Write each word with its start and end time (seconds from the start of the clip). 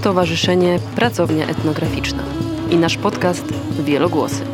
Stowarzyszenie 0.00 0.78
Pracownia 0.96 1.46
Etnograficzna 1.46 2.22
i 2.70 2.76
nasz 2.76 2.96
podcast 2.96 3.44
Wielogłosy. 3.84 4.44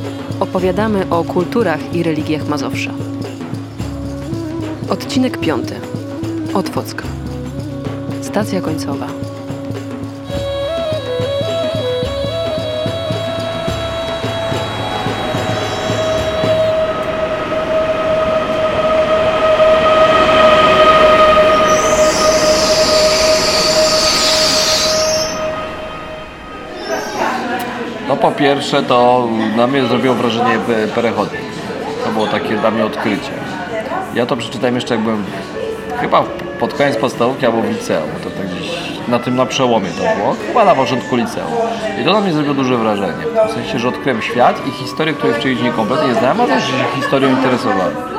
Opowiadamy 0.41 1.11
o 1.11 1.25
kulturach 1.25 1.95
i 1.95 2.03
religiach 2.03 2.49
Mazowsza. 2.49 2.91
Odcinek 4.89 5.39
piąty. 5.39 5.75
Otwocka. 6.55 7.05
Stacja 8.23 8.61
końcowa. 8.61 9.16
Pierwsze 28.39 28.83
to 28.83 29.29
na 29.57 29.67
mnie 29.67 29.87
zrobiło 29.87 30.15
wrażenie 30.15 30.59
perechodnik. 30.95 31.41
To 32.05 32.11
było 32.11 32.27
takie 32.27 32.57
dla 32.57 32.71
mnie 32.71 32.87
odkrycie. 32.87 33.31
Ja 34.15 34.27
to 34.27 34.37
przeczytałem 34.37 34.75
jeszcze 34.75 34.95
jak 34.95 35.03
byłem 35.03 35.25
chyba 36.01 36.25
pod 36.61 36.75
koniec 36.75 36.97
podstawówki 36.97 37.47
albo 37.47 37.62
w 37.62 37.71
liceum. 37.71 38.09
To 38.25 38.31
tak 38.31 38.47
gdzieś 38.47 38.71
na 39.09 39.19
tym 39.19 39.37
na 39.37 39.47
przełomie 39.47 39.89
to 39.89 40.17
było. 40.17 40.37
Chyba 40.49 40.65
na 40.65 40.75
początku 40.75 41.17
liceum. 41.17 41.53
I 42.03 42.05
to 42.05 42.12
na 42.12 42.21
mnie 42.21 42.33
zrobiło 42.33 42.55
duże 42.55 42.77
wrażenie. 42.77 43.25
W 43.49 43.53
sensie, 43.53 43.79
że 43.79 43.89
odkryłem 43.89 44.23
świat 44.23 44.67
i 44.67 44.71
historię, 44.71 45.15
której 45.15 45.34
wcześniej 45.34 45.73
kompletnie 45.73 46.09
nie 46.09 46.15
znałem, 46.15 46.41
a 46.41 46.47
też 46.47 46.65
się 46.65 46.73
historią 47.00 47.31
interesowałem. 47.31 48.16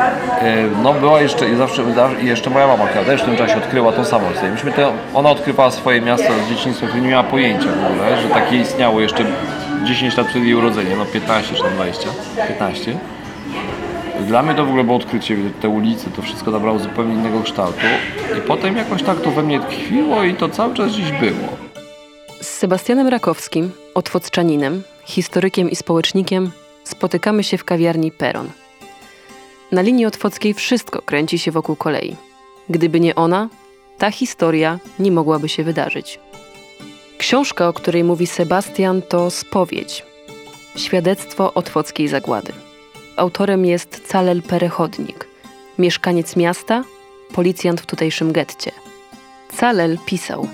E, 0.00 0.66
no 0.82 0.94
była 0.94 1.20
jeszcze 1.20 1.56
zawsze 1.56 1.84
jeszcze 2.22 2.50
moja 2.50 2.66
mama 2.66 2.86
też 2.86 3.22
w 3.22 3.24
tym 3.24 3.36
czasie 3.36 3.56
odkryła 3.56 4.04
samą 4.04 4.28
historię. 4.28 4.52
Myśmy 4.52 4.72
te, 4.72 4.92
ona 5.14 5.30
odkrywała 5.30 5.70
swoje 5.70 6.00
miasto 6.00 6.28
z 6.46 6.48
dzieciństwa, 6.48 6.86
nie 7.00 7.08
miała 7.08 7.22
pojęcia 7.22 7.66
w 7.66 7.92
ogóle, 7.92 8.22
że 8.22 8.28
takie 8.28 8.56
istniało 8.56 9.00
jeszcze 9.00 9.24
10 9.84 10.16
lat 10.16 10.26
przed 10.26 10.42
jej 10.42 10.54
urodzeniem, 10.54 10.98
no 10.98 11.06
15 11.06 11.54
czy 11.54 11.62
20, 11.62 12.08
15. 12.48 12.98
Dla 14.20 14.42
mnie 14.42 14.54
to 14.54 14.64
w 14.64 14.68
ogóle 14.68 14.84
było 14.84 14.96
odkrycie, 14.96 15.36
te 15.60 15.68
ulice, 15.68 16.10
to 16.16 16.22
wszystko 16.22 16.50
nabrało 16.50 16.78
zupełnie 16.78 17.14
innego 17.14 17.42
kształtu 17.42 17.86
i 18.38 18.40
potem 18.40 18.76
jakoś 18.76 19.02
tak 19.02 19.20
to 19.20 19.30
we 19.30 19.42
mnie 19.42 19.60
tkwiło 19.60 20.24
i 20.24 20.34
to 20.34 20.48
cały 20.48 20.74
czas 20.74 20.92
dziś 20.92 21.12
było. 21.12 21.48
Z 22.40 22.48
Sebastianem 22.48 23.08
Rakowskim, 23.08 23.72
otwocczaninem, 23.94 24.82
historykiem 25.04 25.70
i 25.70 25.76
społecznikiem 25.76 26.50
spotykamy 26.84 27.44
się 27.44 27.58
w 27.58 27.64
kawiarni 27.64 28.12
Peron– 28.12 28.50
na 29.72 29.82
linii 29.82 30.06
otwockiej 30.06 30.54
wszystko 30.54 31.02
kręci 31.02 31.38
się 31.38 31.50
wokół 31.50 31.76
kolei. 31.76 32.16
Gdyby 32.68 33.00
nie 33.00 33.14
ona, 33.14 33.48
ta 33.98 34.10
historia 34.10 34.78
nie 34.98 35.12
mogłaby 35.12 35.48
się 35.48 35.64
wydarzyć. 35.64 36.20
Książka, 37.18 37.68
o 37.68 37.72
której 37.72 38.04
mówi 38.04 38.26
Sebastian, 38.26 39.02
to 39.02 39.30
spowiedź. 39.30 40.06
Świadectwo 40.76 41.54
otwockiej 41.54 42.08
zagłady. 42.08 42.52
Autorem 43.16 43.64
jest 43.64 44.08
Calel 44.08 44.42
Perechodnik, 44.42 45.26
mieszkaniec 45.78 46.36
miasta, 46.36 46.84
policjant 47.32 47.80
w 47.80 47.86
tutejszym 47.86 48.32
getcie. 48.32 48.70
Calel 49.56 49.98
pisał. 50.06 50.48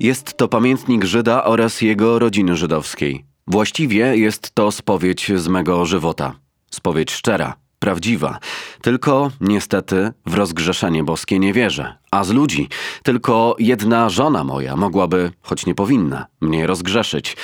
Jest 0.00 0.36
to 0.36 0.48
pamiętnik 0.48 1.04
Żyda 1.04 1.44
oraz 1.44 1.80
jego 1.80 2.18
rodziny 2.18 2.56
żydowskiej. 2.56 3.24
Właściwie 3.46 4.16
jest 4.16 4.54
to 4.54 4.72
spowiedź 4.72 5.32
z 5.36 5.48
mego 5.48 5.84
żywota. 5.86 6.41
Spowiedź 6.74 7.10
szczera, 7.10 7.54
prawdziwa. 7.78 8.38
Tylko 8.82 9.30
niestety 9.40 10.12
w 10.26 10.34
rozgrzeszenie 10.34 11.04
boskie 11.04 11.38
nie 11.38 11.52
wierzę. 11.52 11.98
A 12.10 12.24
z 12.24 12.30
ludzi 12.30 12.68
tylko 13.02 13.56
jedna 13.58 14.08
żona 14.08 14.44
moja 14.44 14.76
mogłaby, 14.76 15.30
choć 15.42 15.66
nie 15.66 15.74
powinna, 15.74 16.26
mnie 16.40 16.66
rozgrzeszyć. 16.66 17.36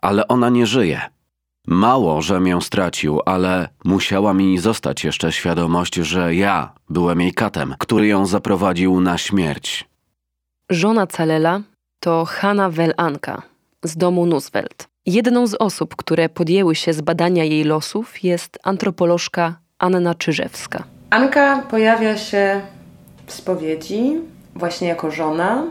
Ale 0.00 0.28
ona 0.28 0.48
nie 0.48 0.66
żyje. 0.66 1.00
Mało, 1.66 2.22
że 2.22 2.40
ją 2.44 2.60
stracił, 2.60 3.20
ale 3.26 3.68
musiała 3.84 4.34
mi 4.34 4.58
zostać 4.58 5.04
jeszcze 5.04 5.32
świadomość, 5.32 5.94
że 5.94 6.34
ja 6.34 6.72
byłem 6.88 7.20
jej 7.20 7.32
katem, 7.32 7.74
który 7.78 8.06
ją 8.06 8.26
zaprowadził 8.26 9.00
na 9.00 9.18
śmierć. 9.18 9.88
Żona 10.70 11.06
Calela 11.06 11.60
to 12.00 12.24
Hanna 12.24 12.70
Welanka 12.70 13.42
z 13.82 13.96
domu 13.96 14.26
Nusfeld. 14.26 14.95
Jedną 15.06 15.46
z 15.46 15.54
osób, 15.54 15.96
które 15.96 16.28
podjęły 16.28 16.74
się 16.74 16.92
zbadania 16.92 17.44
jej 17.44 17.64
losów 17.64 18.24
jest 18.24 18.58
antropolożka 18.62 19.54
Anna 19.78 20.14
Czyżewska. 20.14 20.84
Anka 21.10 21.62
pojawia 21.70 22.16
się 22.16 22.60
w 23.26 23.32
spowiedzi 23.32 24.18
właśnie 24.54 24.88
jako 24.88 25.10
żona, 25.10 25.62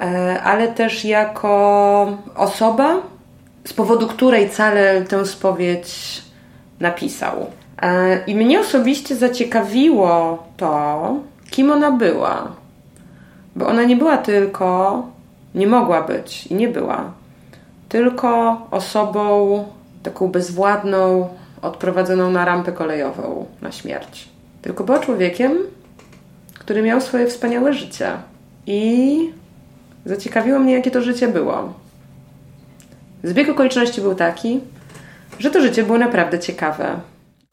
e, 0.00 0.42
ale 0.42 0.68
też 0.68 1.04
jako 1.04 2.18
osoba, 2.36 2.96
z 3.64 3.72
powodu 3.72 4.06
której 4.06 4.50
Calel 4.50 5.06
tę 5.06 5.26
spowiedź 5.26 6.22
napisał. 6.80 7.46
E, 7.82 8.24
I 8.26 8.34
mnie 8.34 8.60
osobiście 8.60 9.16
zaciekawiło 9.16 10.42
to, 10.56 11.14
kim 11.50 11.70
ona 11.70 11.90
była. 11.92 12.52
Bo 13.56 13.66
ona 13.66 13.84
nie 13.84 13.96
była 13.96 14.18
tylko, 14.18 15.02
nie 15.54 15.66
mogła 15.66 16.02
być 16.02 16.46
i 16.46 16.54
nie 16.54 16.68
była 16.68 17.12
tylko 17.88 18.60
osobą 18.70 19.64
taką 20.02 20.28
bezwładną, 20.28 21.28
odprowadzoną 21.62 22.30
na 22.30 22.44
rampę 22.44 22.72
kolejową 22.72 23.46
na 23.62 23.72
śmierć. 23.72 24.28
Tylko 24.62 24.84
była 24.84 24.98
człowiekiem, 24.98 25.58
który 26.54 26.82
miał 26.82 27.00
swoje 27.00 27.26
wspaniałe 27.26 27.74
życie. 27.74 28.10
I 28.66 29.30
zaciekawiło 30.04 30.58
mnie, 30.58 30.74
jakie 30.74 30.90
to 30.90 31.02
życie 31.02 31.28
było. 31.28 31.72
Zbieg 33.24 33.48
okoliczności 33.48 34.00
był 34.00 34.14
taki, 34.14 34.60
że 35.38 35.50
to 35.50 35.60
życie 35.60 35.82
było 35.82 35.98
naprawdę 35.98 36.38
ciekawe. 36.38 37.00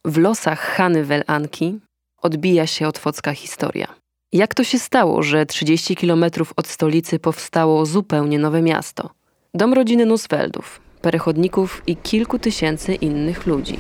W 0.06 0.18
losach 0.18 0.60
Hany 0.60 1.06
Welanki 1.06 1.80
odbija 2.22 2.68
się 2.68 2.88
otwocka 2.88 3.34
historia. 3.34 3.88
Jak 4.34 4.54
to 4.54 4.64
się 4.64 4.80
stało, 4.80 5.24
że 5.24 5.46
30 5.46 5.96
kilometrów 5.96 6.54
od 6.56 6.68
stolicy 6.68 7.20
powstało 7.20 7.86
zupełnie 7.86 8.40
nowe 8.40 8.62
miasto– 8.62 9.10
Dom 9.56 9.74
rodziny 9.74 10.06
Nusfeldów, 10.06 10.82
perechodników 11.02 11.84
i 11.88 11.96
kilku 11.96 12.40
tysięcy 12.40 12.96
innych 12.96 13.46
ludzi. 13.46 13.80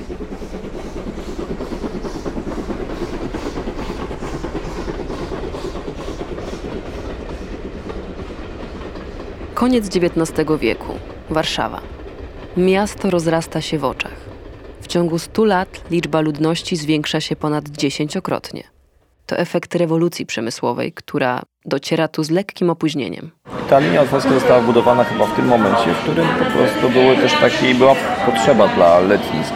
Koniec 9.53 9.88
XIX 9.95 10.50
wieku. 10.59 10.94
Warszawa. 11.29 11.81
Miasto 12.57 13.09
rozrasta 13.09 13.62
się 13.62 13.79
w 13.79 13.85
oczach. 13.85 14.17
W 14.81 14.88
ciągu 14.88 15.19
100 15.19 15.45
lat 15.45 15.91
liczba 15.91 16.22
ludności 16.22 16.75
zwiększa 16.75 17.22
się 17.22 17.35
ponad 17.35 17.69
dziesięciokrotnie. 17.69 18.72
To 19.33 19.39
efekt 19.39 19.75
rewolucji 19.75 20.25
przemysłowej, 20.25 20.91
która 20.91 21.41
dociera 21.66 22.07
tu 22.07 22.23
z 22.23 22.29
lekkim 22.29 22.69
opóźnieniem. 22.69 23.31
Ta 23.69 23.79
linia 23.79 24.01
otwocka 24.01 24.29
została 24.29 24.61
budowana 24.61 25.03
chyba 25.03 25.25
w 25.25 25.35
tym 25.35 25.45
momencie, 25.47 25.94
w 25.94 25.97
którym 25.97 26.27
po 26.27 26.45
prostu 26.45 26.89
były 26.89 27.16
też 27.16 27.33
takie, 27.33 27.75
była 27.75 27.95
potrzeba 28.25 28.67
dla 28.67 28.99
letnisk. 28.99 29.53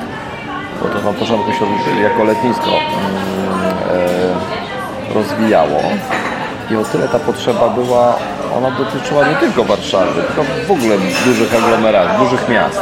Bo 0.82 0.90
to 0.90 1.02
na 1.02 1.14
początku 1.14 1.52
się 1.52 1.66
jako 2.02 2.24
letnisko 2.24 2.68
mm, 2.68 2.80
e, 5.10 5.14
rozwijało. 5.14 5.82
I 6.72 6.76
o 6.76 6.84
tyle 6.84 7.08
ta 7.08 7.20
potrzeba 7.20 7.70
była, 7.70 8.16
ona 8.58 8.72
dotyczyła 8.72 9.28
nie 9.28 9.36
tylko 9.36 9.64
Warszawy, 9.64 10.22
tylko 10.28 10.44
w 10.68 10.72
ogóle 10.72 10.96
dużych 11.26 11.56
aglomeratów, 11.56 12.20
dużych 12.20 12.50
miast. 12.50 12.82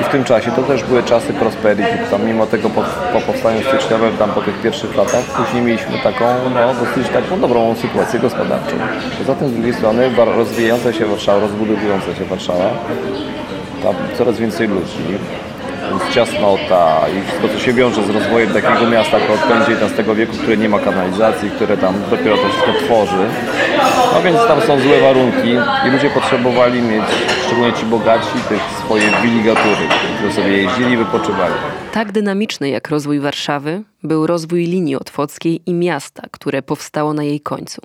I 0.00 0.04
w 0.04 0.08
tym 0.08 0.24
czasie 0.24 0.50
to 0.50 0.62
też 0.62 0.84
były 0.84 1.02
czasy 1.02 1.32
prosperity. 1.32 1.98
Tam 2.10 2.26
mimo 2.26 2.46
tego 2.46 2.70
po, 2.70 2.82
po 3.12 3.20
powstaniu 3.20 3.62
styczniowym, 3.62 4.16
tam 4.16 4.30
po 4.30 4.40
tych 4.40 4.60
pierwszych 4.62 4.96
latach, 4.96 5.24
później 5.24 5.62
mieliśmy 5.62 5.98
taką 5.98 6.24
no, 6.54 6.74
dosyć 6.74 7.12
taką 7.12 7.40
dobrą 7.40 7.74
sytuację 7.74 8.20
gospodarczą. 8.20 8.76
Poza 9.18 9.34
tym 9.34 9.48
z 9.48 9.52
drugiej 9.52 9.74
strony 9.74 10.10
rozwijająca 10.16 10.92
się 10.92 11.06
Warszawa, 11.06 11.40
rozbudowująca 11.40 12.14
się 12.14 12.24
Warszawa, 12.24 12.70
tam 13.82 13.94
coraz 14.18 14.38
więcej 14.38 14.68
ludzi, 14.68 15.18
więc 15.90 16.14
ciasnota 16.14 17.06
i 17.08 17.26
wszystko, 17.26 17.48
co 17.48 17.58
się 17.58 17.72
wiąże 17.72 18.04
z 18.04 18.10
rozwojem 18.10 18.52
takiego 18.52 18.90
miasta 18.90 19.16
od 19.16 19.68
XIX 19.68 20.16
wieku, 20.16 20.36
które 20.36 20.56
nie 20.56 20.68
ma 20.68 20.78
kanalizacji, 20.78 21.50
które 21.50 21.76
tam 21.76 21.94
dopiero 22.10 22.36
to 22.36 22.48
wszystko 22.48 22.72
tworzy. 22.84 23.28
No 24.14 24.22
więc 24.22 24.36
tam 24.36 24.60
są 24.60 24.80
złe 24.80 25.00
warunki 25.00 25.48
i 25.86 25.90
ludzie 25.90 26.10
potrzebowali 26.10 26.82
mieć, 26.82 27.04
szczególnie 27.46 27.72
ci 27.72 27.86
bogaci, 27.86 28.38
tych 28.48 28.62
swoje 28.84 29.10
wiligatury, 29.22 29.88
które 30.16 30.32
sobie 30.32 30.62
jeździli 30.62 30.92
i 30.92 30.96
wypoczywali. 30.96 31.54
Tak 31.92 32.12
dynamiczny 32.12 32.68
jak 32.68 32.88
rozwój 32.88 33.20
Warszawy 33.20 33.82
był 34.02 34.26
rozwój 34.26 34.64
linii 34.64 34.96
otwockiej 34.96 35.60
i 35.66 35.74
miasta, 35.74 36.22
które 36.30 36.62
powstało 36.62 37.14
na 37.14 37.24
jej 37.24 37.40
końcu. 37.40 37.80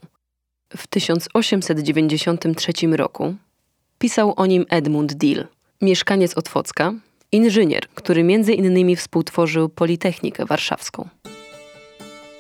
W 0.78 0.88
1893 0.88 2.74
roku 2.92 3.36
pisał 4.00 4.34
o 4.38 4.46
nim 4.46 4.66
Edmund 4.70 5.14
Dill, 5.14 5.48
mieszkaniec 5.82 6.38
Otwocka, 6.38 6.94
inżynier, 7.36 7.88
który 7.88 8.24
między 8.24 8.54
innymi 8.54 8.96
współtworzył 8.96 9.70
Politechnikę 9.70 10.46
Warszawską. 10.46 11.10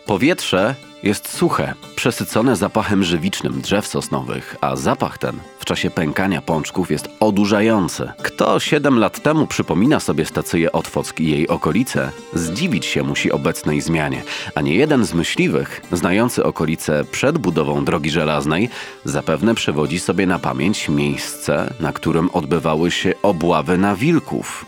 Powietrze 0.06 0.75
jest 1.06 1.38
suche, 1.38 1.74
przesycone 1.96 2.56
zapachem 2.56 3.04
żywicznym 3.04 3.62
drzew 3.62 3.88
sosnowych, 3.88 4.56
a 4.62 4.75
zapach 4.75 5.18
ten 5.18 5.40
w 5.60 5.66
czasie 5.66 5.90
pękania 5.90 6.42
pączków 6.42 6.92
jest 6.92 7.10
odurzający. 7.19 8.12
Kto 8.24 8.60
7 8.60 9.00
lat 9.00 9.24
temu 9.24 9.48
przypomina 9.48 10.00
sobie 10.00 10.25
stację 10.25 10.72
Otwock 10.72 11.19
i 11.19 11.30
jej 11.30 11.48
okolice, 11.48 12.12
zdziwić 12.34 12.86
się 12.86 13.04
musi 13.04 13.31
obecnej 13.31 13.81
zmianie, 13.81 14.24
a 14.56 14.62
nie 14.62 14.75
jeden 14.75 15.06
z 15.06 15.13
myśliwych, 15.13 15.81
znający 15.92 16.44
okolice 16.44 17.04
przed 17.12 17.38
budową 17.38 17.86
drogi 17.86 18.10
żelaznej, 18.10 18.69
zapewne 19.04 19.56
przewodzi 19.56 20.00
sobie 20.00 20.28
na 20.28 20.40
pamięć 20.40 20.90
miejsce, 20.90 21.74
na 21.80 21.94
którym 21.94 22.30
odbywały 22.34 22.92
się 22.92 23.13
obławy 23.24 23.78
na 23.78 23.96
wilków. 23.96 24.66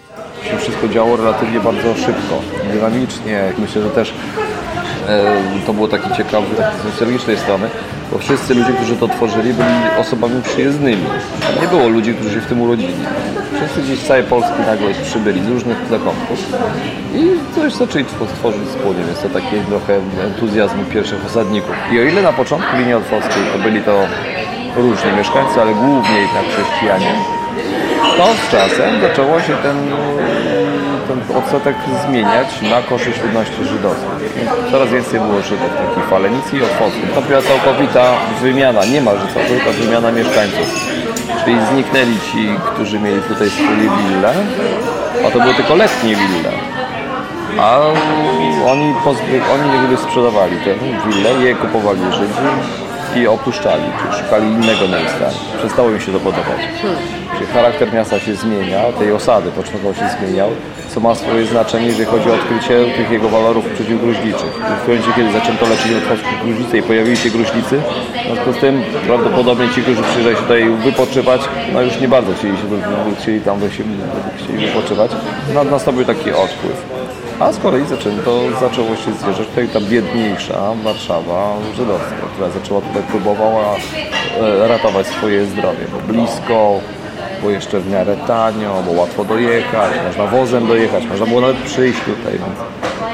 Się 0.51 0.57
wszystko 0.57 0.87
działo 0.87 1.17
relatywnie 1.17 1.59
bardzo 1.59 1.95
szybko, 1.95 2.41
dynamicznie. 2.73 3.53
Myślę, 3.57 3.81
że 3.81 3.89
też 3.89 4.13
to 5.65 5.73
było 5.73 5.87
taki 5.87 6.15
ciekawy 6.17 6.47
z 6.55 6.91
socjologicznej 6.91 7.37
strony, 7.37 7.69
bo 8.11 8.17
wszyscy 8.17 8.55
ludzie, 8.55 8.73
którzy 8.73 8.95
to 8.95 9.07
tworzyli, 9.07 9.53
byli 9.53 9.99
osobami 9.99 10.41
przyjezdnymi. 10.41 11.03
Nie 11.61 11.67
było 11.67 11.87
ludzi, 11.87 12.13
którzy 12.13 12.33
się 12.33 12.41
w 12.41 12.45
tym 12.45 12.61
urodzili. 12.61 12.93
Wszyscy 13.55 13.81
gdzieś 13.81 13.99
z 13.99 14.07
całej 14.07 14.23
Polski 14.23 14.59
nagle 14.67 14.87
przybyli 15.03 15.43
z 15.43 15.47
różnych 15.47 15.77
zakątków 15.89 16.39
i 17.15 17.55
coś 17.55 17.73
zaczęli 17.73 18.05
tworzyć 18.05 18.61
wspólnie, 18.69 19.03
więc 19.03 19.19
to 19.19 19.29
taki 19.29 19.55
trochę 19.69 19.99
entuzjazm 20.23 20.85
pierwszych 20.93 21.25
osadników. 21.25 21.75
I 21.91 21.99
o 21.99 22.03
ile 22.03 22.21
na 22.21 22.33
początku 22.33 22.77
linii 22.77 22.93
otwockiej 22.93 23.43
to 23.53 23.59
byli 23.59 23.81
to 23.81 24.07
różni 24.75 25.11
mieszkańcy, 25.17 25.61
ale 25.61 25.73
głównie 25.73 26.17
jednak 26.21 26.43
chrześcijanie, 26.45 27.13
to 28.17 28.25
z 28.47 28.51
czasem 28.51 29.01
zaczęło 29.01 29.41
się 29.41 29.53
ten, 29.63 29.77
ten 31.07 31.37
odsetek 31.37 31.75
zmieniać 32.07 32.61
na 32.61 32.81
korzyść 32.81 33.21
ludności 33.23 33.65
żydowskiej. 33.65 34.41
Coraz 34.71 34.89
więcej 34.89 35.19
było 35.19 35.41
Żydów, 35.41 35.69
takich 35.87 36.09
falenicy 36.09 36.57
i 36.57 36.63
otwocków. 36.63 37.13
To 37.15 37.21
była 37.21 37.41
całkowita 37.41 38.03
wymiana, 38.41 38.85
niemalże 38.85 39.27
całkowita 39.33 39.71
wymiana 39.71 40.11
mieszkańców. 40.11 40.67
Czyli 41.43 41.57
zniknęli 41.71 42.17
ci, 42.31 42.49
którzy 42.73 42.99
mieli 42.99 43.21
tutaj 43.21 43.49
swoje 43.49 43.87
wille, 43.97 44.33
a 45.27 45.31
to 45.31 45.39
były 45.39 45.53
tylko 45.53 45.75
letnie 45.75 46.15
wille. 46.15 46.51
A 47.59 47.77
oni, 48.65 48.93
oni 49.53 49.81
niby 49.81 49.97
sprzedawali 49.97 50.57
te 50.57 50.73
wille, 51.05 51.47
je 51.47 51.55
kupowali 51.55 52.01
Żydzi 52.11 52.47
i 53.15 53.27
opuszczali, 53.27 53.83
czy 53.99 54.17
szukali 54.17 54.47
innego 54.47 54.87
miejsca. 54.87 55.25
Przestało 55.57 55.89
im 55.89 56.01
się 56.01 56.11
to 56.11 56.19
podobać. 56.19 56.59
Charakter 57.45 57.93
miasta 57.93 58.19
się 58.19 58.35
zmienia, 58.35 58.83
tej 58.99 59.11
osady 59.11 59.51
początkowo 59.51 59.93
się 59.93 60.09
zmieniał, 60.19 60.49
co 60.87 60.99
ma 60.99 61.15
swoje 61.15 61.45
znaczenie, 61.45 61.85
jeżeli 61.87 62.05
chodzi 62.05 62.29
o 62.29 62.33
odkrycie 62.33 62.85
tych 62.97 63.11
jego 63.11 63.29
walorów 63.29 63.65
przeciwgruźliczych. 63.65 64.51
W 64.83 64.87
momencie, 64.87 65.11
kiedy 65.15 65.31
zaczęto 65.31 65.65
leczyć 65.67 65.91
gruźlice 66.43 66.77
i 66.77 66.81
pojawili 66.83 67.17
się 67.17 67.29
gruźlicy, 67.29 67.81
w 68.23 68.25
związku 68.25 68.53
z 68.53 68.57
tym 68.57 68.83
prawdopodobnie 69.05 69.69
ci, 69.69 69.81
którzy 69.81 70.03
przyjeżdżali 70.03 70.35
się 70.35 70.41
tutaj 70.41 70.69
wypoczywać, 70.69 71.41
no 71.73 71.81
już 71.81 71.99
nie 71.99 72.07
bardzo 72.07 72.33
chcieli, 72.33 72.57
się, 72.57 72.63
chcieli 73.19 73.41
tam 73.41 73.61
się, 73.61 73.83
chcieli 74.37 74.67
wypoczywać. 74.67 75.11
Nastąpił 75.71 76.05
taki 76.05 76.31
odpływ. 76.31 76.97
A 77.39 77.51
z 77.51 77.59
kolei 77.59 77.85
zaczęto, 77.85 78.41
zaczęło 78.59 78.95
się 78.95 79.13
zjeżdżać 79.13 79.47
tutaj 79.47 79.67
ta 79.67 79.81
biedniejsza 79.81 80.73
Warszawa 80.83 81.53
żydowska, 81.75 82.15
która 82.33 82.49
zaczęła 82.49 82.81
tutaj 82.81 83.03
próbowała 83.03 83.75
e, 83.75 84.67
ratować 84.67 85.07
swoje 85.07 85.45
zdrowie, 85.45 85.85
bo 85.91 86.13
blisko, 86.13 86.79
bo 87.43 87.49
jeszcze 87.49 87.79
w 87.79 87.91
miarę 87.91 88.17
tanio, 88.27 88.83
bo 88.85 88.91
łatwo 88.91 89.23
dojechać, 89.23 89.91
można 90.05 90.27
wozem 90.27 90.67
dojechać, 90.67 91.05
można 91.05 91.25
było 91.25 91.41
nawet 91.41 91.57
przyjść 91.57 91.99
tutaj, 91.99 92.33
więc 92.33 92.59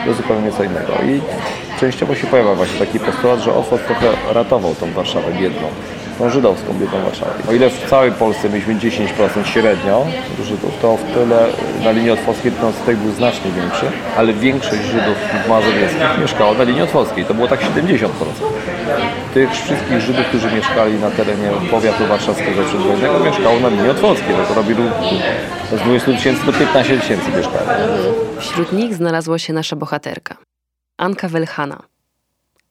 to 0.06 0.14
zupełnie 0.14 0.52
co 0.52 0.64
innego. 0.64 0.94
I 1.06 1.22
częściowo 1.80 2.16
się 2.16 2.28
pojawia 2.28 2.56
właśnie 2.56 2.80
taki 2.80 3.00
postulat, 3.00 3.40
że 3.40 3.54
Ofot 3.54 3.86
trochę 3.86 4.08
ratował 4.34 4.75
tą 4.75 4.92
Warszawę 4.92 5.31
biedną 5.42 5.68
tą 6.18 6.30
żydowską 6.30 6.74
biedną 6.74 7.01
Warszawę. 7.01 7.31
O 7.50 7.54
ile 7.54 7.69
w 7.69 7.89
całej 7.89 8.12
Polsce 8.12 8.50
mieliśmy 8.50 8.75
10% 8.75 9.45
średnio 9.45 10.06
Żydów, 10.44 10.71
to 10.81 10.98
w 10.98 11.04
tyle 11.04 11.48
na 11.83 11.92
linii 11.92 12.12
otwockiej 12.12 12.51
ten 12.51 12.65
odsetek 12.65 12.98
był 12.98 13.12
znacznie 13.12 13.51
większy, 13.51 13.86
ale 14.18 14.33
większość 14.33 14.81
Żydów 14.81 15.15
mazowieckich 15.50 16.19
mieszkała 16.21 16.54
na 16.54 16.63
linii 16.63 16.81
otwockiej. 16.81 17.25
To 17.25 17.33
było 17.33 17.48
tak 17.48 17.62
70%. 17.62 18.07
Tych 19.33 19.51
wszystkich 19.51 20.01
Żydów, 20.01 20.25
którzy 20.25 20.51
mieszkali 20.51 20.94
na 21.00 21.12
terenie 21.12 21.50
powiatu 21.71 22.07
warszawskiego 22.07 22.63
przedwojennego 22.63 23.19
mieszkało 23.19 23.59
na 23.59 23.69
linii 23.69 23.89
otwockiej. 23.89 24.36
To 24.48 24.54
robi 24.54 24.74
z 25.71 25.80
20 25.80 26.12
tysięcy 26.12 26.45
do 26.45 26.54
15 26.54 26.98
tysięcy 27.00 27.31
mieszkań. 27.38 27.62
Wśród 28.39 28.74
nich 28.74 28.95
znalazła 28.95 29.39
się 29.39 29.54
nasza 29.54 29.75
bohaterka. 29.75 30.38
Anka 30.98 31.27
Welchana. 31.27 31.80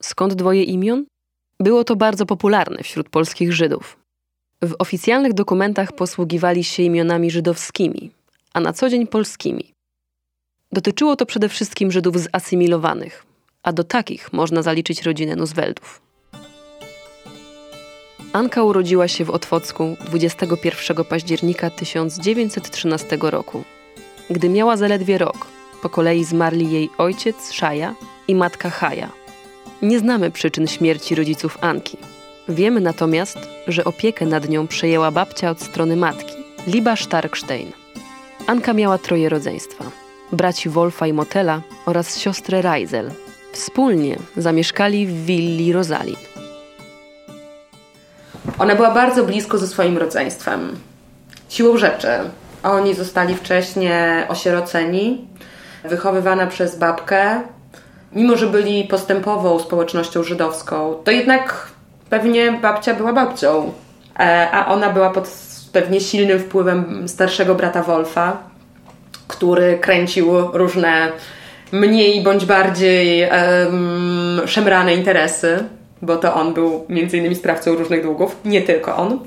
Skąd 0.03 0.35
dwoje 0.35 0.63
imion? 0.63 1.05
Było 1.63 1.85
to 1.85 1.97
bardzo 1.97 2.27
popularne 2.27 2.83
wśród 2.83 3.09
polskich 3.09 3.53
Żydów. 3.53 3.97
W 4.63 4.75
oficjalnych 4.79 5.33
dokumentach 5.33 5.93
posługiwali 5.93 6.65
się 6.65 6.83
imionami 6.83 7.31
żydowskimi, 7.31 8.11
a 8.53 8.61
na 8.61 8.73
co 8.73 8.89
dzień 8.89 9.07
polskimi. 9.07 9.73
Dotyczyło 10.73 11.17
to 11.17 11.27
przede 11.27 11.49
wszystkim 11.49 11.93
Żydów 11.93 12.17
zasymilowanych, 12.19 13.27
a 13.63 13.73
do 13.73 13.85
takich 13.85 14.33
można 14.33 14.63
zaliczyć 14.63 15.03
rodzinę 15.03 15.37
Nuzweldów. 15.37 16.01
Anka 18.33 18.63
urodziła 18.63 19.09
się 19.09 19.25
w 19.25 19.31
Otwocku 19.31 19.97
21 20.07 21.05
października 21.05 21.71
1913 21.71 23.19
roku. 23.21 23.65
Gdy 24.31 24.49
miała 24.49 24.77
zaledwie 24.77 25.19
rok, 25.19 25.47
po 25.83 25.89
kolei 25.89 26.25
zmarli 26.25 26.73
jej 26.73 26.91
ojciec 26.99 27.53
Szaja 27.53 27.95
i 28.29 28.35
matka 28.35 28.71
Haja– 28.71 29.13
nie 29.83 29.99
znamy 29.99 30.31
przyczyn 30.31 30.67
śmierci 30.67 31.15
rodziców 31.15 31.59
Anki. 31.61 31.97
Wiemy 32.49 32.81
natomiast, 32.81 33.39
że 33.69 33.85
opiekę 33.85 34.27
nad 34.27 34.49
nią 34.49 34.67
przejęła 34.67 35.11
babcia 35.11 35.51
od 35.51 35.61
strony 35.61 35.97
matki, 35.97 36.35
Liba 36.67 36.97
Starkstein. 36.97 37.73
Anka 38.47 38.73
miała 38.73 38.99
troje 38.99 39.29
rodzeństwa: 39.29 39.85
braci 40.33 40.69
Wolfa 40.69 41.07
i 41.07 41.13
Motela 41.13 41.61
oraz 41.87 42.19
siostrę 42.19 42.63
Reisel. 42.63 43.11
Wspólnie 43.53 44.17
zamieszkali 44.37 45.07
w 45.07 45.25
willi 45.25 45.73
Rosalin. 45.73 46.17
Ona 48.59 48.75
była 48.75 48.91
bardzo 48.91 49.25
blisko 49.25 49.59
ze 49.59 49.67
swoim 49.67 49.99
rodzeństwem. 49.99 50.77
Siłą 51.49 51.77
rzeczy. 51.77 52.09
Oni 52.63 52.95
zostali 52.95 53.35
wcześniej 53.35 54.29
osieroceni, 54.29 55.29
wychowywana 55.85 56.47
przez 56.47 56.79
babkę, 56.79 57.43
mimo 58.15 58.37
że 58.37 58.47
byli 58.47 58.85
postępową 58.85 59.59
społecznością 59.59 60.23
żydowską, 60.23 60.95
to 61.05 61.11
jednak 61.11 61.69
pewnie 62.11 62.53
babcia 62.53 62.95
była 62.95 63.13
babcią, 63.13 63.73
e, 64.19 64.51
a 64.51 64.67
ona 64.67 64.91
była 64.91 65.11
pod 65.11 65.29
pewnie 65.73 66.01
silnym 66.01 66.39
wpływem 66.39 67.09
starszego 67.09 67.55
brata 67.55 67.83
Wolfa, 67.83 68.43
który 69.29 69.79
kręcił 69.79 70.33
różne 70.53 71.13
mniej 71.73 72.23
bądź 72.23 72.45
bardziej 72.45 73.31
um, 73.31 74.41
szemrane 74.47 74.95
interesy, 74.95 75.65
bo 76.03 76.17
to 76.17 76.35
on 76.35 76.55
był 76.55 76.87
między 76.89 77.19
innymi 77.19 77.35
sprawcą 77.35 77.75
różnych 77.75 78.03
długów, 78.03 78.37
nie 78.45 78.63
tylko 78.63 78.97
on. 78.97 79.19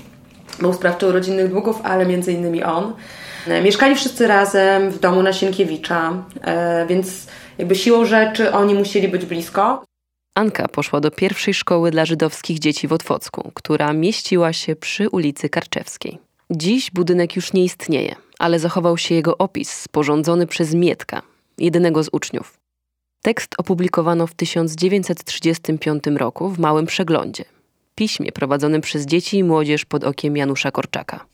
Był 0.60 0.74
sprawcą 0.74 1.12
rodzinnych 1.12 1.50
długów, 1.50 1.80
ale 1.84 2.06
między 2.06 2.34
innymi 2.34 2.64
on. 2.64 2.94
E, 3.48 3.62
mieszkali 3.62 3.96
wszyscy 3.96 4.28
razem 4.28 4.90
w 4.90 5.00
domu 5.00 5.24
na 5.24 5.34
Sienkiewicza, 5.34 6.14
e, 6.44 6.86
więc 6.90 7.28
jakby 7.58 7.76
siłą 7.76 8.06
rzeczy 8.06 8.54
oni 8.54 8.74
musieli 8.74 9.08
być 9.08 9.26
blisko. 9.26 9.84
Anka 10.36 10.68
poszła 10.68 11.00
do 11.00 11.12
pierwszej 11.12 11.54
szkoły 11.54 11.92
dla 11.92 12.06
żydowskich 12.06 12.60
dzieci 12.60 12.88
w 12.88 12.94
Otwocku, 12.94 13.52
która 13.54 13.94
mieściła 13.94 14.54
się 14.54 14.76
przy 14.76 15.10
ulicy 15.10 15.50
Karczewskiej. 15.50 16.18
Dziś 16.52 16.92
budynek 16.92 17.36
już 17.36 17.54
nie 17.54 17.64
istnieje, 17.64 18.16
ale 18.40 18.60
zachował 18.60 18.98
się 18.98 19.16
jego 19.16 19.38
opis 19.38 19.70
sporządzony 19.70 20.48
przez 20.48 20.74
Mietka, 20.74 21.22
jedynego 21.58 22.04
z 22.04 22.10
uczniów. 22.12 22.58
Tekst 23.22 23.56
opublikowano 23.58 24.28
w 24.28 24.34
1935 24.34 26.04
roku 26.16 26.50
w 26.50 26.60
Małym 26.60 26.86
Przeglądzie, 26.86 27.46
piśmie 27.96 28.32
prowadzonym 28.32 28.82
przez 28.82 29.06
dzieci 29.06 29.38
i 29.38 29.44
młodzież 29.44 29.86
pod 29.86 30.04
okiem 30.04 30.38
Janusza 30.38 30.72
Korczaka. 30.72 31.26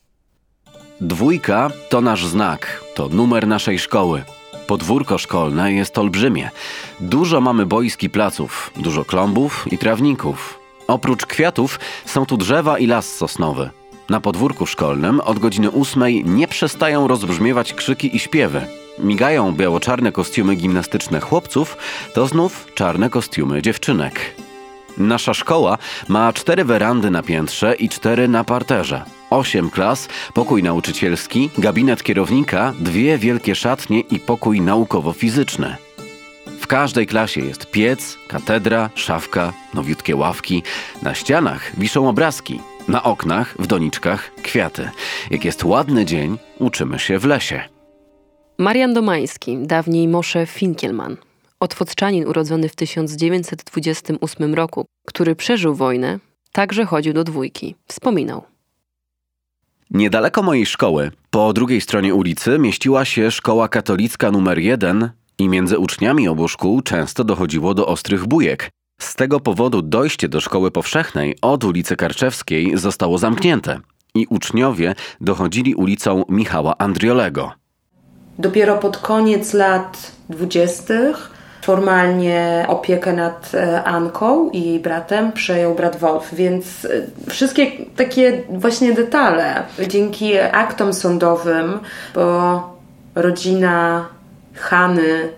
Dwójka 1.02 1.72
to 1.90 2.02
nasz 2.02 2.26
znak, 2.26 2.84
to 2.96 3.10
numer 3.10 3.48
naszej 3.48 3.80
szkoły. 3.80 4.24
Podwórko 4.72 5.18
szkolne 5.18 5.74
jest 5.74 5.98
olbrzymie. 5.98 6.50
Dużo 7.00 7.42
mamy 7.42 7.66
boisk 7.66 8.04
i 8.04 8.10
placów, 8.10 8.72
dużo 8.76 9.06
klombów 9.06 9.66
i 9.72 9.78
trawników. 9.78 10.60
Oprócz 10.88 11.26
kwiatów 11.26 11.80
są 12.06 12.26
tu 12.26 12.38
drzewa 12.38 12.80
i 12.80 12.88
las 12.88 13.16
sosnowy. 13.16 13.70
Na 14.10 14.22
podwórku 14.22 14.66
szkolnym 14.66 15.20
od 15.20 15.40
godziny 15.40 15.70
ósmej 15.70 16.26
nie 16.26 16.48
przestają 16.48 17.08
rozbrzmiewać 17.08 17.74
krzyki 17.74 18.16
i 18.16 18.20
śpiewy. 18.20 18.68
Migają 19.00 19.52
biało-czarne 19.52 20.12
kostiumy 20.12 20.56
gimnastyczne 20.56 21.20
chłopców, 21.20 21.78
to 22.14 22.28
znów 22.28 22.68
czarne 22.76 23.10
kostiumy 23.10 23.62
dziewczynek. 23.62 24.36
Nasza 25.08 25.34
szkoła 25.34 25.78
ma 26.08 26.34
cztery 26.34 26.66
werandy 26.66 27.10
na 27.10 27.24
piętrze 27.24 27.76
i 27.76 27.90
cztery 27.90 28.28
na 28.28 28.44
parterze. 28.44 29.04
Osiem 29.30 29.70
klas, 29.70 30.08
pokój 30.34 30.64
nauczycielski, 30.64 31.50
gabinet 31.58 32.04
kierownika, 32.04 32.74
dwie 32.80 33.18
wielkie 33.18 33.56
szatnie 33.56 34.00
i 34.00 34.20
pokój 34.20 34.62
naukowo-fizyczny 34.62 35.76
każdej 36.72 37.08
klasie 37.08 37.42
jest 37.42 37.72
piec, 37.72 38.18
katedra, 38.28 38.90
szafka, 38.96 39.54
nowiutkie 39.74 40.16
ławki. 40.16 40.64
Na 41.02 41.16
ścianach 41.16 41.72
wiszą 41.78 42.10
obrazki, 42.10 42.60
na 42.88 43.04
oknach, 43.04 43.56
w 43.60 43.68
doniczkach 43.68 44.32
kwiaty. 44.44 44.90
Jak 45.32 45.46
jest 45.46 45.64
ładny 45.64 46.06
dzień, 46.06 46.38
uczymy 46.60 47.00
się 47.00 47.20
w 47.20 47.26
lesie. 47.26 47.62
Marian 48.58 48.94
Domański, 48.94 49.58
dawniej 49.58 50.08
Moshe 50.08 50.46
Finkielman, 50.46 51.18
otwocczanin 51.62 52.28
urodzony 52.28 52.70
w 52.70 52.76
1928 52.76 54.54
roku, 54.54 54.86
który 55.08 55.36
przeżył 55.36 55.76
wojnę, 55.76 56.20
także 56.52 56.86
chodził 56.86 57.14
do 57.14 57.24
dwójki. 57.24 57.76
Wspominał. 57.88 58.44
Niedaleko 59.92 60.44
mojej 60.44 60.66
szkoły, 60.66 61.12
po 61.30 61.54
drugiej 61.54 61.82
stronie 61.82 62.16
ulicy, 62.16 62.60
mieściła 62.60 63.06
się 63.06 63.32
szkoła 63.32 63.68
katolicka 63.68 64.32
numer 64.32 64.60
1 64.60 65.10
i 65.38 65.50
między 65.50 65.80
uczniami 65.80 66.28
obu 66.28 66.48
szkół 66.48 66.82
często 66.82 67.24
dochodziło 67.24 67.74
do 67.74 67.88
ostrych 67.88 68.28
bujek. 68.28 68.70
Z 69.02 69.16
tego 69.16 69.40
powodu 69.40 69.82
dojście 69.82 70.30
do 70.30 70.42
szkoły 70.42 70.72
powszechnej 70.72 71.38
od 71.42 71.64
ulicy 71.64 71.96
Karczewskiej 71.96 72.78
zostało 72.78 73.18
zamknięte 73.18 73.80
i 74.16 74.28
uczniowie 74.30 74.96
dochodzili 75.22 75.76
ulicą 75.76 76.24
Michała 76.30 76.78
Andriolego. 76.78 77.52
Dopiero 78.40 78.78
pod 78.78 78.98
koniec 78.98 79.54
lat 79.54 80.12
dwudziestych 80.30 81.31
formalnie 81.62 82.66
opiekę 82.68 83.14
nad 83.14 83.52
e, 83.54 83.84
Anką 83.84 84.50
i 84.50 84.64
jej 84.64 84.80
bratem 84.80 85.32
przejął 85.32 85.76
brat 85.76 85.96
Wolf, 85.96 86.34
więc 86.34 86.86
e, 86.86 86.90
wszystkie 87.30 87.68
takie 87.96 88.44
właśnie 88.50 88.94
detale 88.94 89.64
dzięki 89.88 90.38
aktom 90.38 90.94
sądowym, 90.94 91.80
bo 92.16 92.62
rodzina 93.16 94.06
Hany, 94.54 95.30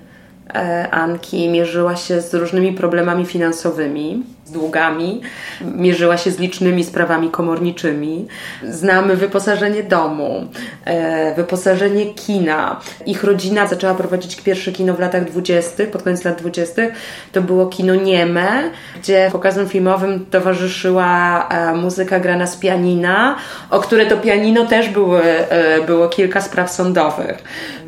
e, 0.53 0.87
Anki 0.91 1.49
mierzyła 1.49 1.95
się 1.95 2.21
z 2.21 2.33
różnymi 2.33 2.73
problemami 2.73 3.25
finansowymi 3.25 4.23
długami, 4.53 5.21
mierzyła 5.61 6.17
się 6.17 6.31
z 6.31 6.39
licznymi 6.39 6.83
sprawami 6.83 7.29
komorniczymi. 7.29 8.27
Znamy 8.69 9.15
wyposażenie 9.15 9.83
domu, 9.83 10.47
e, 10.85 11.35
wyposażenie 11.35 12.05
kina. 12.05 12.79
Ich 13.05 13.23
rodzina 13.23 13.67
zaczęła 13.67 13.93
prowadzić 13.93 14.41
pierwsze 14.41 14.71
kino 14.71 14.93
w 14.93 14.99
latach 14.99 15.25
20., 15.25 15.87
pod 15.87 16.03
koniec 16.03 16.23
lat 16.23 16.41
20. 16.41 16.81
To 17.31 17.41
było 17.41 17.65
kino 17.65 17.95
nieme, 17.95 18.71
gdzie 18.99 19.29
pokazom 19.31 19.69
filmowym 19.69 20.25
towarzyszyła 20.31 21.47
e, 21.49 21.73
muzyka 21.73 22.19
grana 22.19 22.47
z 22.47 22.57
pianina, 22.57 23.35
o 23.69 23.79
które 23.79 24.05
to 24.05 24.17
pianino 24.17 24.65
też 24.65 24.89
były, 24.89 25.21
e, 25.23 25.81
było 25.81 26.07
kilka 26.09 26.41
spraw 26.41 26.71
sądowych. 26.71 27.43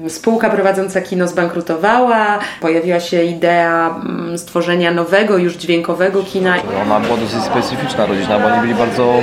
Spółka 0.08 0.50
prowadząca 0.50 1.02
kino 1.02 1.28
zbankrutowała, 1.28 2.40
pojawiła 2.62 3.00
się 3.00 3.24
idea 3.24 3.96
mm, 4.06 4.38
stworzenia 4.38 4.92
nowego, 4.92 5.38
już 5.38 5.56
dźwiękowego 5.56 6.24
kina 6.24 6.55
ona 6.82 7.00
była 7.00 7.18
dosyć 7.18 7.42
specyficzna 7.44 8.06
rodzina, 8.06 8.40
bo 8.40 8.48
oni 8.48 8.62
byli 8.62 8.74
bardzo... 8.76 9.14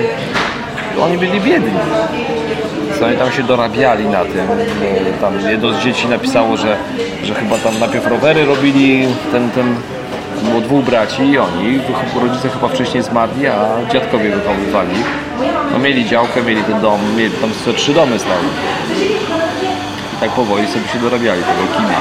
Oni 1.00 1.18
byli 1.18 1.40
biedni. 1.40 1.72
Co 2.98 3.06
oni 3.06 3.16
tam 3.16 3.32
się 3.32 3.42
dorabiali 3.42 4.06
na 4.06 4.24
tym. 4.24 4.48
Tam 5.20 5.50
jedno 5.50 5.72
z 5.72 5.78
dzieci 5.78 6.08
napisało, 6.08 6.56
że, 6.56 6.76
że 7.24 7.34
chyba 7.34 7.58
tam 7.58 7.78
najpierw 7.80 8.06
rowery 8.06 8.44
robili, 8.44 9.06
ten, 9.32 9.50
ten 9.50 9.74
było 10.42 10.60
dwóch 10.60 10.84
braci 10.84 11.22
i 11.22 11.38
oni, 11.38 11.80
rodzice 12.22 12.48
chyba 12.48 12.68
wcześniej 12.68 13.02
zmarli, 13.02 13.46
a 13.46 13.66
dziadkowie 13.92 14.30
wychowywali. 14.30 14.94
No 15.72 15.78
mieli 15.78 16.06
działkę, 16.06 16.42
mieli 16.42 16.62
ten 16.64 16.80
dom, 16.80 17.00
mieli 17.16 17.30
tam 17.30 17.74
trzy 17.74 17.94
domy 17.94 18.18
stały. 18.18 18.44
I 20.16 20.20
tak 20.20 20.30
powoli 20.30 20.66
sobie 20.66 20.88
się 20.88 20.98
dorabiali 20.98 21.42
tego 21.42 21.76
kina. 21.76 22.00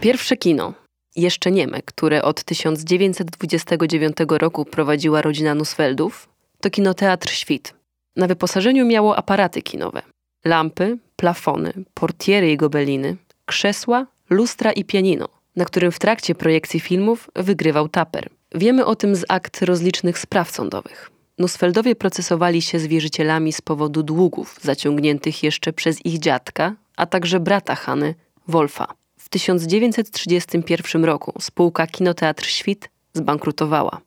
Pierwsze 0.00 0.36
kino 0.36 0.72
jeszcze 1.16 1.50
nieme, 1.50 1.82
które 1.82 2.22
od 2.22 2.44
1929 2.44 4.16
roku 4.28 4.64
prowadziła 4.64 5.22
rodzina 5.22 5.54
Nusfeldów, 5.54 6.28
to 6.60 6.70
kinoteatr 6.70 7.30
Świt. 7.30 7.74
Na 8.16 8.26
wyposażeniu 8.26 8.86
miało 8.86 9.16
aparaty 9.16 9.62
kinowe, 9.62 10.02
lampy, 10.44 10.98
plafony, 11.16 11.72
portiery 11.94 12.52
i 12.52 12.56
gobeliny, 12.56 13.16
krzesła, 13.46 14.06
lustra 14.30 14.72
i 14.72 14.84
pianino, 14.84 15.28
na 15.56 15.64
którym 15.64 15.92
w 15.92 15.98
trakcie 15.98 16.34
projekcji 16.34 16.80
filmów 16.80 17.30
wygrywał 17.36 17.88
taper. 17.88 18.30
Wiemy 18.54 18.84
o 18.84 18.96
tym 18.96 19.16
z 19.16 19.24
akt 19.28 19.62
rozlicznych 19.62 20.18
spraw 20.18 20.50
sądowych. 20.50 21.10
Nusfeldowie 21.38 21.96
procesowali 21.96 22.62
się 22.62 22.78
z 22.78 22.86
wierzycielami 22.86 23.52
z 23.52 23.60
powodu 23.60 24.02
długów 24.02 24.58
zaciągniętych 24.62 25.42
jeszcze 25.42 25.72
przez 25.72 26.06
ich 26.06 26.18
dziadka, 26.18 26.74
a 26.96 27.06
także 27.06 27.40
brata 27.40 27.74
Hany, 27.74 28.14
Wolfa. 28.48 28.97
W 29.18 29.28
1931 29.28 31.04
roku 31.04 31.32
spółka 31.40 31.86
Kinoteatr 31.86 32.46
Świt 32.46 32.90
zbankrutowała. 33.14 34.00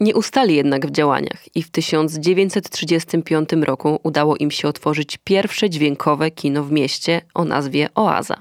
Nie 0.00 0.14
ustali 0.14 0.54
jednak 0.54 0.86
w 0.86 0.90
działaniach 0.90 1.56
i 1.56 1.62
w 1.62 1.70
1935 1.70 3.48
roku 3.52 4.00
udało 4.02 4.36
im 4.36 4.50
się 4.50 4.68
otworzyć 4.68 5.18
pierwsze 5.24 5.70
dźwiękowe 5.70 6.30
kino 6.30 6.64
w 6.64 6.72
mieście 6.72 7.20
o 7.34 7.44
nazwie 7.44 7.88
Oaza. 7.94 8.36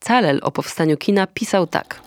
Calel 0.00 0.40
o 0.42 0.50
powstaniu 0.50 0.96
kina 0.96 1.26
pisał 1.26 1.66
tak. 1.66 2.02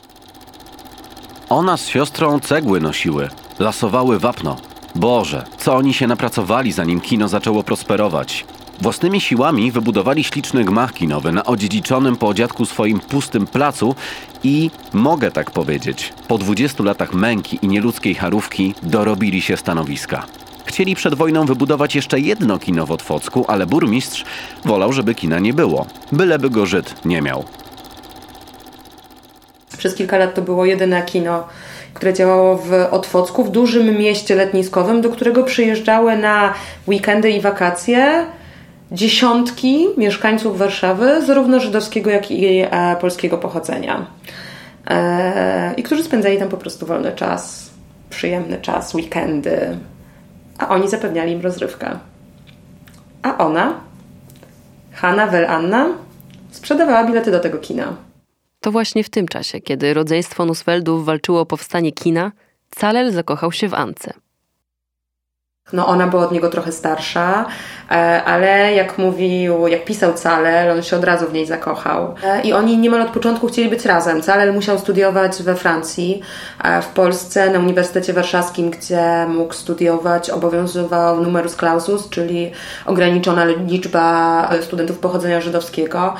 Ona 1.50 1.78
z 1.78 1.88
siostrą 1.88 2.40
cegły 2.40 2.80
nosiły, 2.80 3.30
lasowały 3.60 4.20
wapno. 4.20 4.58
Boże, 4.96 5.46
co 5.58 5.76
oni 5.76 5.94
się 5.94 6.08
napracowali, 6.08 6.72
zanim 6.72 7.02
kino 7.02 7.28
zaczęło 7.28 7.64
prosperować. 7.64 8.46
Własnymi 8.82 9.22
siłami 9.22 9.72
wybudowali 9.72 10.24
śliczny 10.24 10.64
gmach 10.64 10.94
kinowy 10.94 11.32
na 11.32 11.44
odziedziczonym 11.44 12.16
po 12.16 12.34
dziadku 12.34 12.66
swoim 12.66 13.00
pustym 13.00 13.48
placu 13.48 13.96
i, 14.44 14.72
mogę 14.94 15.32
tak 15.32 15.52
powiedzieć, 15.52 16.14
po 16.28 16.38
20 16.38 16.84
latach 16.84 17.14
męki 17.14 17.60
i 17.62 17.68
nieludzkiej 17.68 18.16
charówki 18.16 18.74
dorobili 18.84 19.42
się 19.42 19.58
stanowiska. 19.58 20.26
Chcieli 20.66 20.96
przed 20.96 21.14
wojną 21.14 21.46
wybudować 21.46 21.96
jeszcze 21.96 22.20
jedno 22.20 22.60
kino 22.60 22.86
w 22.86 22.92
Otwocku, 22.92 23.46
ale 23.48 23.66
burmistrz 23.66 24.26
wolał, 24.66 24.94
żeby 24.94 25.16
kina 25.16 25.40
nie 25.40 25.54
było, 25.54 25.86
byleby 26.12 26.50
go 26.50 26.66
Żyd 26.66 27.06
nie 27.06 27.22
miał. 27.22 27.44
Przez 29.78 29.96
kilka 29.96 30.18
lat 30.18 30.36
to 30.36 30.42
było 30.42 30.66
jedyne 30.66 31.04
kino, 31.04 31.48
które 31.94 32.14
działało 32.14 32.58
w 32.58 32.72
Otwocku, 32.92 33.44
w 33.44 33.52
dużym 33.52 33.98
mieście 33.98 34.36
letniskowym, 34.36 35.02
do 35.02 35.10
którego 35.10 35.44
przyjeżdżały 35.44 36.18
na 36.18 36.54
weekendy 36.88 37.32
i 37.32 37.42
wakacje 37.42 38.26
dziesiątki 38.96 39.88
mieszkańców 39.98 40.58
Warszawy, 40.58 41.26
zarówno 41.26 41.60
żydowskiego, 41.60 42.10
jak 42.10 42.32
i 42.32 42.46
e, 42.46 42.96
polskiego 43.02 43.38
pochodzenia. 43.38 44.06
E, 44.88 45.74
I 45.78 45.84
którzy 45.84 46.04
spędzali 46.04 46.38
tam 46.38 46.50
po 46.50 46.58
prostu 46.58 46.86
wolny 46.86 47.12
czas, 47.12 47.70
przyjemny 48.10 48.58
czas, 48.62 48.94
weekendy, 48.94 49.78
a 50.58 50.70
oni 50.70 50.90
zapewniali 50.90 51.32
im 51.32 51.42
rozrywkę. 51.42 52.00
A 53.24 53.38
ona, 53.38 53.80
Hanna 54.92 55.28
Wel-Anna, 55.28 55.86
sprzedawała 56.52 57.04
bilety 57.04 57.32
do 57.32 57.40
tego 57.40 57.58
kina. 57.58 57.96
To 58.60 58.72
właśnie 58.72 59.04
w 59.04 59.10
tym 59.10 59.28
czasie, 59.28 59.62
kiedy 59.62 59.94
rodzeństwo 59.94 60.46
Nusfeldów 60.46 61.06
walczyło 61.06 61.42
o 61.42 61.46
powstanie 61.46 61.92
kina, 61.92 62.32
Calel 62.80 63.12
zakochał 63.12 63.52
się 63.52 63.68
w 63.68 63.74
Ance– 63.74 64.14
no 65.74 65.88
ona 65.88 66.08
była 66.08 66.24
od 66.24 66.32
niego 66.32 66.50
trochę 66.50 66.72
starsza, 66.72 67.46
e, 67.92 68.24
ale 68.24 68.74
jak 68.74 68.98
mówił, 68.98 69.68
jak 69.68 69.86
pisał 69.86 70.14
Calel, 70.14 70.72
on 70.72 70.84
się 70.84 70.96
od 70.98 71.04
razu 71.04 71.28
w 71.28 71.34
niej 71.34 71.46
zakochał. 71.46 72.16
E, 72.24 72.42
I 72.42 72.54
oni 72.54 72.78
niemal 72.78 73.02
od 73.02 73.10
początku 73.10 73.48
chcieli 73.48 73.70
być 73.70 73.86
razem. 73.86 74.22
Calel 74.22 74.54
musiał 74.54 74.80
studiować 74.80 75.44
we 75.44 75.56
Francji, 75.56 76.22
w 76.82 76.86
Polsce 76.88 77.50
na 77.50 77.60
Uniwersytecie 77.60 78.14
Warszawskim, 78.14 78.70
gdzie 78.70 79.26
mógł 79.28 79.54
studiować, 79.54 80.30
obowiązywał 80.30 81.22
numerus 81.22 81.56
clausus, 81.56 82.10
czyli 82.10 82.52
ograniczona 82.86 83.46
liczba 83.46 84.50
studentów 84.62 85.00
pochodzenia 85.00 85.42
żydowskiego. 85.42 86.14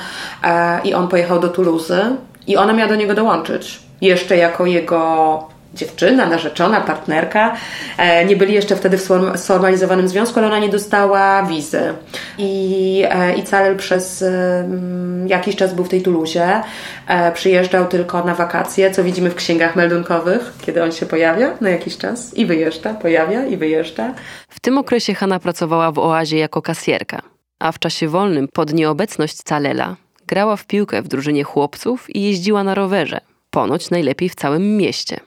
E, 0.44 0.80
I 0.84 0.94
on 0.94 1.08
pojechał 1.08 1.40
do 1.40 1.48
Toulouse 1.48 2.16
i 2.46 2.56
ona 2.56 2.72
miała 2.72 2.88
do 2.88 2.96
niego 2.96 3.14
dołączyć. 3.14 3.80
Jeszcze 4.00 4.36
jako 4.36 4.66
jego 4.66 5.55
dziewczyna, 5.74 6.26
narzeczona, 6.26 6.80
partnerka. 6.80 7.56
E, 7.98 8.24
nie 8.24 8.36
byli 8.36 8.54
jeszcze 8.54 8.76
wtedy 8.76 8.98
w 8.98 9.08
sformalizowanym 9.36 10.08
związku, 10.08 10.38
ale 10.38 10.48
ona 10.48 10.58
nie 10.58 10.68
dostała 10.68 11.42
wizy. 11.42 11.94
I, 12.38 13.04
e, 13.08 13.36
i 13.36 13.42
Calel 13.42 13.76
przez 13.76 14.22
mm, 14.22 15.28
jakiś 15.28 15.56
czas 15.56 15.74
był 15.74 15.84
w 15.84 15.88
tej 15.88 16.02
Tuluzie. 16.02 16.62
E, 17.08 17.32
przyjeżdżał 17.32 17.86
tylko 17.86 18.24
na 18.24 18.34
wakacje, 18.34 18.90
co 18.90 19.04
widzimy 19.04 19.30
w 19.30 19.34
księgach 19.34 19.76
meldunkowych, 19.76 20.52
kiedy 20.66 20.82
on 20.82 20.92
się 20.92 21.06
pojawia 21.06 21.56
na 21.60 21.70
jakiś 21.70 21.96
czas 21.96 22.34
i 22.34 22.46
wyjeżdża, 22.46 22.94
pojawia 22.94 23.46
i 23.46 23.56
wyjeżdża. 23.56 24.14
W 24.48 24.60
tym 24.60 24.78
okresie 24.78 25.14
Hanna 25.14 25.38
pracowała 25.38 25.92
w 25.92 25.98
oazie 25.98 26.38
jako 26.38 26.62
kasjerka, 26.62 27.22
a 27.58 27.72
w 27.72 27.78
czasie 27.78 28.08
wolnym 28.08 28.48
pod 28.52 28.72
nieobecność 28.72 29.42
Calela 29.42 29.96
grała 30.26 30.56
w 30.56 30.66
piłkę 30.66 31.02
w 31.02 31.08
drużynie 31.08 31.44
chłopców 31.44 32.16
i 32.16 32.22
jeździła 32.22 32.64
na 32.64 32.74
rowerze, 32.74 33.20
ponoć 33.50 33.90
najlepiej 33.90 34.28
w 34.28 34.34
całym 34.34 34.76
mieście. 34.76 35.20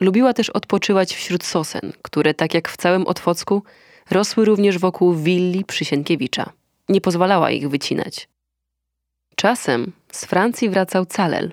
Lubiła 0.00 0.32
też 0.32 0.50
odpoczywać 0.50 1.14
wśród 1.14 1.44
sosen, 1.44 1.92
które, 2.02 2.34
tak 2.34 2.54
jak 2.54 2.68
w 2.68 2.76
całym 2.76 3.06
Otwocku, 3.06 3.62
rosły 4.10 4.44
również 4.44 4.78
wokół 4.78 5.14
willi 5.14 5.64
Przysienkiewicza. 5.64 6.52
Nie 6.88 7.00
pozwalała 7.00 7.50
ich 7.50 7.68
wycinać. 7.68 8.28
Czasem 9.36 9.92
z 10.12 10.24
Francji 10.24 10.68
wracał 10.68 11.06
Calel. 11.06 11.52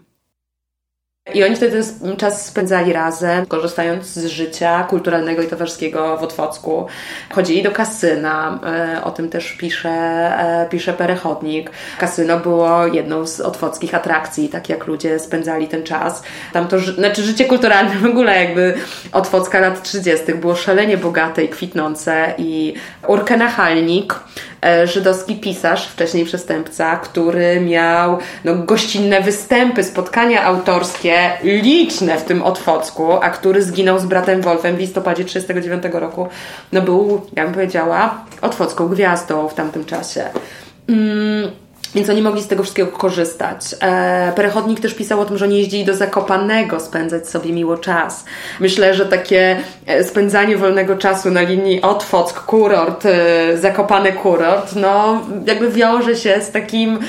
I 1.34 1.44
oni 1.44 1.56
wtedy 1.56 1.82
czas 2.18 2.46
spędzali 2.46 2.94
razem, 2.94 3.46
korzystając 3.46 4.06
z 4.06 4.26
życia 4.26 4.84
kulturalnego 4.84 5.42
i 5.42 5.48
towarzyskiego 5.48 6.18
w 6.18 6.24
Otwocku. 6.24 6.88
Chodzili 7.32 7.64
do 7.64 7.72
kasyna, 7.72 8.60
e, 8.66 9.04
o 9.04 9.12
tym 9.12 9.30
też 9.30 9.52
pisze, 9.52 9.90
e, 9.90 10.68
pisze 10.70 10.94
Perechodnik. 10.94 11.72
Kasyno 12.00 12.40
było 12.40 12.88
jedną 12.88 13.28
z 13.28 13.40
otwockich 13.40 13.96
atrakcji, 13.96 14.50
tak 14.50 14.70
jak 14.70 14.88
ludzie 14.88 15.20
spędzali 15.20 15.68
ten 15.68 15.84
czas. 15.84 16.24
Tam 16.54 16.68
to, 16.68 16.80
znaczy 16.80 17.24
życie 17.24 17.46
kulturalne 17.46 17.96
w 17.96 18.06
ogóle 18.06 18.44
jakby 18.44 18.74
Otwocka 19.12 19.60
lat 19.60 19.84
30. 19.84 20.34
było 20.34 20.56
szalenie 20.56 20.98
bogate 20.98 21.44
i 21.44 21.50
kwitnące 21.50 22.34
i 22.38 22.74
Urkę 23.08 23.38
Nachalnik, 23.38 24.16
E, 24.16 24.53
żydowski 24.86 25.36
pisarz, 25.36 25.88
wcześniej 25.88 26.26
przestępca, 26.26 26.96
który 26.96 27.62
miał 27.62 28.18
no, 28.44 28.56
gościnne 28.56 29.22
występy, 29.22 29.84
spotkania 29.84 30.44
autorskie 30.44 31.32
liczne 31.44 32.18
w 32.18 32.24
tym 32.24 32.44
Otwocku, 32.44 33.14
a 33.14 33.30
który 33.30 33.64
zginął 33.64 34.00
z 34.00 34.06
bratem 34.06 34.42
Wolfem 34.42 34.76
w 34.76 34.80
listopadzie 34.80 35.24
1939 35.24 36.02
roku, 36.02 36.28
no 36.72 36.82
był, 36.82 37.22
jak 37.36 37.46
bym 37.46 37.54
powiedziała, 37.54 38.26
otwocką 38.42 38.88
gwiazdą 38.88 39.48
w 39.48 39.54
tamtym 39.54 39.86
czasie. 39.86 40.24
Mm. 40.90 41.63
Więc 41.96 42.10
oni 42.10 42.22
mogli 42.22 42.42
z 42.42 42.48
tego 42.48 42.64
wszystkiego 42.64 42.92
korzystać. 42.92 43.76
E, 43.82 44.34
Perechodnik 44.36 44.80
też 44.80 44.94
pisał 44.94 45.20
o 45.20 45.26
tym, 45.26 45.38
że 45.38 45.46
oni 45.46 45.58
jeździli 45.58 45.86
do 45.86 45.94
Zakopanego 45.94 46.80
spędzać 46.80 47.30
sobie 47.30 47.54
miło 47.54 47.78
czas. 47.78 48.26
Myślę, 48.60 48.94
że 48.94 49.06
takie 49.06 49.58
e, 49.86 50.04
spędzanie 50.04 50.58
wolnego 50.58 50.98
czasu 50.98 51.32
na 51.32 51.42
linii 51.42 51.82
Otwock, 51.82 52.40
kurort, 52.40 53.06
e, 53.06 53.58
Zakopane 53.58 54.12
kurort, 54.12 54.76
no 54.76 55.22
jakby 55.46 55.70
wiąże 55.70 56.16
się 56.16 56.42
z 56.42 56.52
takim 56.52 57.00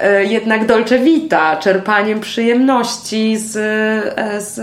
e, 0.00 0.24
jednak 0.24 0.66
dolce 0.66 0.98
vita, 0.98 1.56
czerpaniem 1.56 2.20
przyjemności 2.20 3.36
z, 3.36 3.56
e, 3.56 4.40
z 4.40 4.60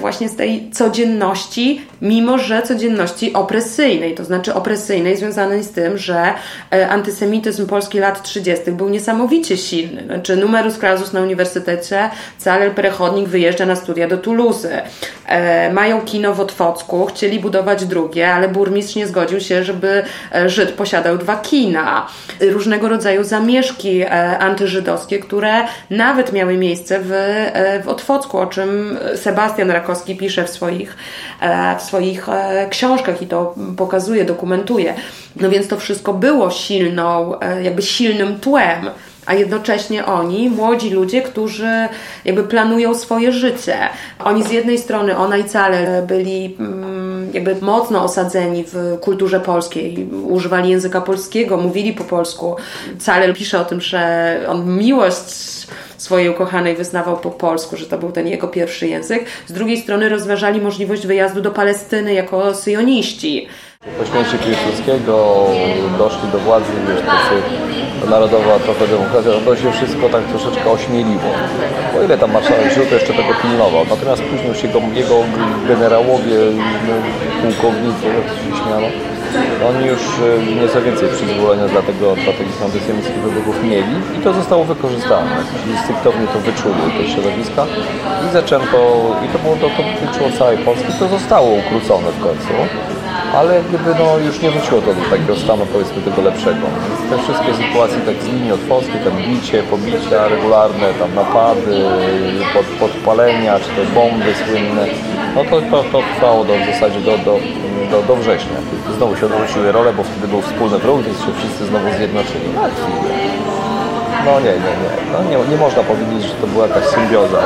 właśnie 0.00 0.28
z 0.28 0.36
tej 0.36 0.70
codzienności, 0.70 1.82
mimo 2.02 2.38
że 2.38 2.62
codzienności 2.62 3.32
opresyjnej, 3.32 4.14
to 4.14 4.24
znaczy 4.24 4.54
opresyjnej 4.54 5.16
związanej 5.16 5.64
z 5.64 5.70
tym, 5.70 5.98
że 5.98 6.34
e, 6.72 6.88
antysemityzm 6.88 7.66
Polski 7.66 7.98
lat 7.98 8.22
30. 8.22 8.72
był 8.72 8.88
niesamowicie 8.88 9.56
silny. 9.56 10.04
Znaczy 10.04 10.36
numerus 10.36 10.78
clausus 10.78 11.12
na 11.12 11.20
uniwersytecie, 11.20 12.10
Calel 12.38 12.70
Prechodnik 12.70 13.28
wyjeżdża 13.28 13.66
na 13.66 13.76
studia 13.76 14.08
do 14.08 14.18
Toulouse. 14.18 14.82
E, 15.26 15.72
mają 15.72 16.00
kino 16.00 16.34
w 16.34 16.40
Otwocku, 16.40 17.06
chcieli 17.06 17.40
budować 17.40 17.84
drugie, 17.84 18.30
ale 18.30 18.48
burmistrz 18.48 18.96
nie 18.96 19.06
zgodził 19.06 19.40
się, 19.40 19.64
żeby 19.64 20.02
Żyd 20.46 20.70
posiadał 20.72 21.18
dwa 21.18 21.36
kina. 21.36 22.06
Różnego 22.40 22.88
rodzaju 22.88 23.24
zamieszki 23.24 24.04
antyżydowskie, 24.38 25.18
które 25.18 25.52
nawet 25.90 26.32
miały 26.32 26.56
miejsce 26.56 27.00
w, 27.02 27.10
w 27.84 27.88
Otwocku, 27.88 28.38
o 28.38 28.46
czym 28.46 28.98
Sebastian 29.14 29.67
Jan 29.68 29.76
Rakowski 29.76 30.16
pisze 30.16 30.44
w 30.44 30.50
swoich, 30.50 30.96
e, 31.40 31.78
w 31.78 31.82
swoich 31.82 32.28
e, 32.28 32.68
książkach 32.70 33.22
i 33.22 33.26
to 33.26 33.54
pokazuje, 33.76 34.24
dokumentuje. 34.24 34.94
No 35.36 35.50
więc 35.50 35.68
to 35.68 35.76
wszystko 35.76 36.14
było 36.14 36.50
silną, 36.50 37.40
e, 37.40 37.62
jakby 37.62 37.82
silnym 37.82 38.40
tłem 38.40 38.90
a 39.26 39.34
jednocześnie 39.34 40.06
oni, 40.06 40.50
młodzi 40.50 40.90
ludzie, 40.90 41.22
którzy 41.22 41.88
jakby 42.24 42.44
planują 42.44 42.94
swoje 42.94 43.32
życie. 43.32 43.76
Oni 44.24 44.44
z 44.44 44.50
jednej 44.50 44.78
strony, 44.78 45.16
ona 45.16 45.36
i 45.36 45.44
Cale 45.44 46.02
byli 46.06 46.56
mm, 46.60 47.30
jakby 47.32 47.56
mocno 47.60 48.04
osadzeni 48.04 48.64
w 48.72 48.98
kulturze 49.00 49.40
polskiej, 49.40 50.08
używali 50.28 50.70
języka 50.70 51.00
polskiego, 51.00 51.56
mówili 51.56 51.92
po 51.92 52.04
polsku. 52.04 52.56
Cale 52.98 53.34
pisze 53.34 53.60
o 53.60 53.64
tym, 53.64 53.80
że 53.80 54.40
on 54.48 54.76
miłość 54.76 55.66
swojej 55.98 56.28
ukochanej 56.28 56.76
wyznawał 56.76 57.16
po 57.16 57.30
polsku, 57.30 57.76
że 57.76 57.86
to 57.86 57.98
był 57.98 58.12
ten 58.12 58.28
jego 58.28 58.48
pierwszy 58.48 58.86
język. 58.86 59.24
Z 59.46 59.52
drugiej 59.52 59.76
strony 59.76 60.08
rozważali 60.08 60.60
możliwość 60.60 61.06
wyjazdu 61.06 61.40
do 61.40 61.50
Palestyny 61.50 62.14
jako 62.14 62.54
syjoniści. 62.54 63.48
Po 63.98 64.04
śmierci 64.04 64.38
Piłsudskiego 64.38 65.46
doszli 65.98 66.28
do 66.32 66.38
władzy, 66.38 66.72
tacy 67.06 67.42
narodowa 68.10 68.58
trochę 68.58 68.88
demokracja, 68.88 69.32
to 69.44 69.56
się 69.56 69.72
wszystko 69.72 70.08
tak 70.08 70.24
troszeczkę 70.24 70.70
ośmieliło. 70.70 71.30
O 71.98 72.04
ile 72.04 72.18
tam 72.18 72.32
marszałek 72.32 72.72
żył, 72.74 72.86
to 72.86 72.94
jeszcze 72.94 73.12
tego 73.12 73.34
pilnował. 73.42 73.84
Natomiast 73.90 74.22
później 74.22 74.48
już 74.48 74.62
jego, 74.62 74.80
jego 74.94 75.24
generałowie, 75.68 76.38
no, 76.88 76.94
pułkownicy, 77.42 78.06
jak 78.06 78.26
się 78.28 78.62
śmiano, 78.62 78.86
oni 79.68 79.86
już 79.86 80.02
y, 80.18 80.54
nieco 80.60 80.82
więcej 80.82 81.08
przyzwolenia 81.08 81.68
dla, 81.68 81.82
tego, 81.82 82.14
dla 82.14 82.32
takich 82.32 82.62
antysemickich 82.64 83.16
wybuchów 83.16 83.64
mieli 83.64 83.94
i 84.18 84.20
to 84.24 84.32
zostało 84.32 84.64
wykorzystane. 84.64 85.36
Instynktownie 85.70 86.26
to 86.26 86.38
wyczuli 86.38 86.84
te 86.98 87.08
środowiska 87.08 87.66
i 88.28 88.32
zaczęto, 88.32 88.78
i 89.24 89.28
to 89.32 89.38
było 89.38 89.56
to, 89.56 89.68
to 89.76 89.82
dotyczyło 89.82 90.38
całej 90.38 90.58
Polski, 90.58 90.92
to 90.98 91.08
zostało 91.08 91.48
ukrócone 91.50 92.08
w 92.12 92.22
końcu 92.22 92.52
ale 93.34 93.62
gdyby 93.68 93.94
no, 93.98 94.18
już 94.18 94.42
nie 94.42 94.50
wróciło 94.50 94.80
to 94.80 94.94
do 94.94 95.02
takiego 95.10 95.36
stanu 95.36 95.66
powiedzmy 95.66 96.02
tego 96.02 96.22
lepszego. 96.22 96.66
Więc 96.88 97.10
te 97.10 97.18
wszystkie 97.22 97.54
sytuacje 97.62 98.00
tak 98.00 98.22
z 98.22 98.26
linii 98.26 98.52
otwockiej, 98.52 99.00
tam 99.04 99.16
bicie, 99.28 99.62
pobicia 99.62 100.28
regularne, 100.28 100.94
tam 101.00 101.14
napady, 101.14 101.76
pod, 102.54 102.66
podpalenia, 102.66 103.58
czy 103.60 103.68
te 103.68 103.84
bomby 103.94 104.34
słynne, 104.34 104.86
no 105.38 105.44
to, 105.44 105.60
to, 105.60 105.84
to 105.92 106.02
trwało 106.14 106.44
do, 106.44 106.54
w 106.54 106.66
zasadzie 106.66 107.00
do, 107.00 107.18
do, 107.18 107.40
do, 107.90 108.02
do 108.02 108.16
września. 108.16 108.56
Znowu 108.96 109.16
się 109.16 109.26
odwróciły 109.26 109.72
role, 109.72 109.92
bo 109.92 110.02
wtedy 110.02 110.28
był 110.28 110.42
wspólny 110.42 110.78
wróg, 110.78 111.02
więc 111.02 111.18
się 111.18 111.32
wszyscy 111.38 111.66
znowu 111.66 111.86
zjednoczyli. 111.96 112.40
Chwilę. 112.40 113.48
No 114.24 114.40
nie, 114.40 114.46
nie, 114.46 114.74
nie. 114.82 114.90
No 115.12 115.22
nie, 115.30 115.50
nie 115.50 115.56
można 115.56 115.82
powiedzieć, 115.82 116.22
że 116.22 116.34
to 116.34 116.46
była 116.46 116.66
jakaś 116.66 116.84
symbioza. 116.84 117.42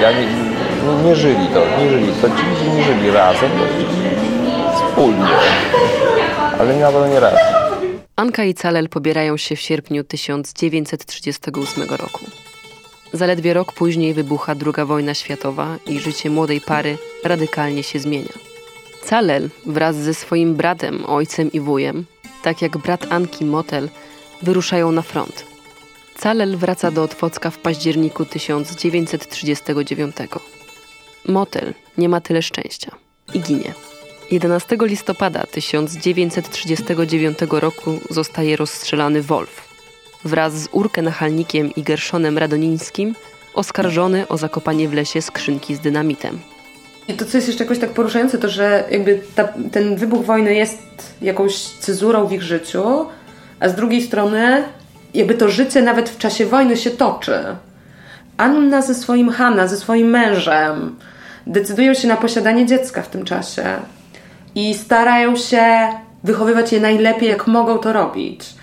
Ja 0.00 0.12
nie, 0.12 0.26
nie, 0.26 1.04
nie 1.04 1.16
żyli 1.16 1.48
to, 1.54 1.62
nie 1.78 1.90
żyli 1.90 2.12
to. 2.22 2.28
Ci 2.28 2.46
ludzie 2.50 2.76
nie 2.76 2.84
żyli 2.84 3.10
razem, 3.10 3.50
wspólnie. 4.74 5.26
Ale 6.60 6.74
nie 6.74 6.80
na 6.80 6.92
pewno 6.92 7.08
nie 7.08 7.20
raz. 7.20 7.34
Anka 8.16 8.44
i 8.44 8.54
Calel 8.54 8.88
pobierają 8.88 9.36
się 9.36 9.56
w 9.56 9.60
sierpniu 9.60 10.04
1938 10.04 11.82
roku. 11.90 12.24
Zaledwie 13.12 13.54
rok 13.54 13.72
później 13.72 14.14
wybucha 14.14 14.54
II 14.66 14.86
wojna 14.86 15.14
światowa 15.14 15.76
i 15.86 16.00
życie 16.00 16.30
młodej 16.30 16.60
pary 16.60 16.98
radykalnie 17.24 17.82
się 17.82 17.98
zmienia. 17.98 18.32
Calel 19.04 19.50
wraz 19.66 19.96
ze 19.96 20.14
swoim 20.14 20.54
bratem, 20.54 21.04
ojcem 21.06 21.52
i 21.52 21.60
wujem, 21.60 22.04
tak 22.42 22.62
jak 22.62 22.78
brat 22.78 23.06
Anki 23.12 23.44
Motel, 23.44 23.88
wyruszają 24.42 24.92
na 24.92 25.02
front. 25.02 25.44
Calel 26.18 26.56
wraca 26.56 26.90
do 26.90 27.02
Otwocka 27.02 27.50
w 27.50 27.58
październiku 27.58 28.24
1939. 28.24 30.16
Motel 31.28 31.74
nie 31.98 32.08
ma 32.08 32.20
tyle 32.20 32.42
szczęścia 32.42 32.90
i 33.34 33.40
ginie. 33.40 33.74
11 34.30 34.76
listopada 34.80 35.46
1939 35.46 37.38
roku 37.50 38.00
zostaje 38.10 38.56
rozstrzelany 38.56 39.22
Wolf. 39.22 39.69
Wraz 40.24 40.52
z 40.52 40.68
Urkę 40.72 41.02
Nachalnikiem 41.02 41.74
i 41.74 41.82
Gerszonem 41.82 42.38
Radonińskim 42.38 43.14
oskarżony 43.54 44.28
o 44.28 44.38
zakopanie 44.38 44.88
w 44.88 44.92
lesie 44.92 45.22
skrzynki 45.22 45.74
z 45.74 45.80
dynamitem. 45.80 46.38
I 47.08 47.12
to, 47.14 47.24
co 47.24 47.38
jest 47.38 47.48
jeszcze 47.48 47.64
jakoś 47.64 47.78
tak 47.78 47.90
poruszające, 47.90 48.38
to 48.38 48.48
że 48.48 48.84
jakby 48.90 49.20
ta, 49.34 49.48
ten 49.72 49.96
wybuch 49.96 50.24
wojny 50.24 50.54
jest 50.54 50.78
jakąś 51.22 51.54
cezurą 51.56 52.26
w 52.26 52.32
ich 52.32 52.42
życiu, 52.42 53.06
a 53.60 53.68
z 53.68 53.74
drugiej 53.74 54.02
strony 54.02 54.64
jakby 55.14 55.34
to 55.34 55.48
życie 55.48 55.82
nawet 55.82 56.08
w 56.08 56.18
czasie 56.18 56.46
wojny 56.46 56.76
się 56.76 56.90
toczy. 56.90 57.38
Anna 58.36 58.82
ze 58.82 58.94
swoim 58.94 59.30
Hanna, 59.30 59.66
ze 59.66 59.76
swoim 59.76 60.08
mężem 60.08 60.96
decydują 61.46 61.94
się 61.94 62.08
na 62.08 62.16
posiadanie 62.16 62.66
dziecka 62.66 63.02
w 63.02 63.08
tym 63.08 63.24
czasie 63.24 63.64
i 64.54 64.74
starają 64.74 65.36
się 65.36 65.88
wychowywać 66.24 66.72
je 66.72 66.80
najlepiej, 66.80 67.28
jak 67.28 67.46
mogą 67.46 67.78
to 67.78 67.92
robić. 67.92 68.59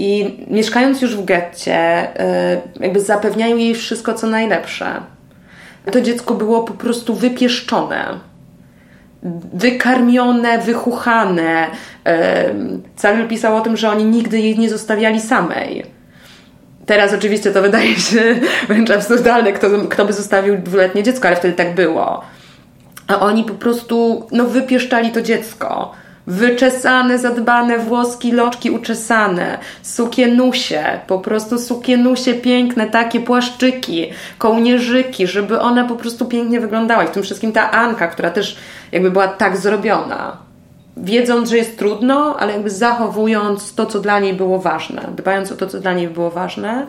I 0.00 0.36
mieszkając 0.46 1.02
już 1.02 1.16
w 1.16 1.24
getcie, 1.24 2.08
y, 2.56 2.82
jakby 2.82 3.00
zapewniają 3.00 3.56
jej 3.56 3.74
wszystko, 3.74 4.14
co 4.14 4.26
najlepsze. 4.26 5.00
To 5.92 6.00
dziecko 6.00 6.34
było 6.34 6.62
po 6.62 6.74
prostu 6.74 7.14
wypieszczone, 7.14 8.18
wykarmione, 9.54 10.58
wychuchane. 10.58 11.66
Cały 12.96 13.24
pisał 13.24 13.56
o 13.56 13.60
tym, 13.60 13.76
że 13.76 13.90
oni 13.90 14.04
nigdy 14.04 14.38
jej 14.38 14.58
nie 14.58 14.70
zostawiali 14.70 15.20
samej. 15.20 15.84
Teraz 16.86 17.14
oczywiście 17.14 17.50
to 17.50 17.62
wydaje 17.62 17.96
się 17.96 18.40
wręcz 18.68 18.90
absurdalne, 18.90 19.52
kto, 19.52 19.66
kto 19.88 20.04
by 20.04 20.12
zostawił 20.12 20.58
dwuletnie 20.58 21.02
dziecko, 21.02 21.28
ale 21.28 21.36
wtedy 21.36 21.54
tak 21.54 21.74
było. 21.74 22.20
A 23.06 23.20
oni 23.20 23.44
po 23.44 23.54
prostu 23.54 24.26
no, 24.32 24.44
wypieszczali 24.44 25.10
to 25.10 25.22
dziecko. 25.22 25.92
Wyczesane, 26.26 27.18
zadbane 27.18 27.78
włoski, 27.78 28.32
loczki 28.32 28.70
uczesane, 28.70 29.58
sukienusie, 29.82 30.84
po 31.06 31.18
prostu 31.18 31.58
sukienusie 31.58 32.34
piękne, 32.34 32.86
takie 32.86 33.20
płaszczyki, 33.20 34.06
kołnierzyki, 34.38 35.26
żeby 35.26 35.60
one 35.60 35.88
po 35.88 35.96
prostu 35.96 36.26
pięknie 36.26 36.60
wyglądały. 36.60 37.06
W 37.06 37.10
tym 37.10 37.22
wszystkim 37.22 37.52
ta 37.52 37.70
Anka, 37.70 38.08
która 38.08 38.30
też 38.30 38.56
jakby 38.92 39.10
była 39.10 39.28
tak 39.28 39.56
zrobiona. 39.56 40.36
Wiedząc, 40.96 41.50
że 41.50 41.56
jest 41.56 41.78
trudno, 41.78 42.36
ale 42.38 42.52
jakby 42.52 42.70
zachowując 42.70 43.74
to, 43.74 43.86
co 43.86 44.00
dla 44.00 44.20
niej 44.20 44.34
było 44.34 44.58
ważne, 44.58 45.08
dbając 45.16 45.52
o 45.52 45.56
to, 45.56 45.66
co 45.66 45.80
dla 45.80 45.92
niej 45.92 46.08
było 46.08 46.30
ważne. 46.30 46.86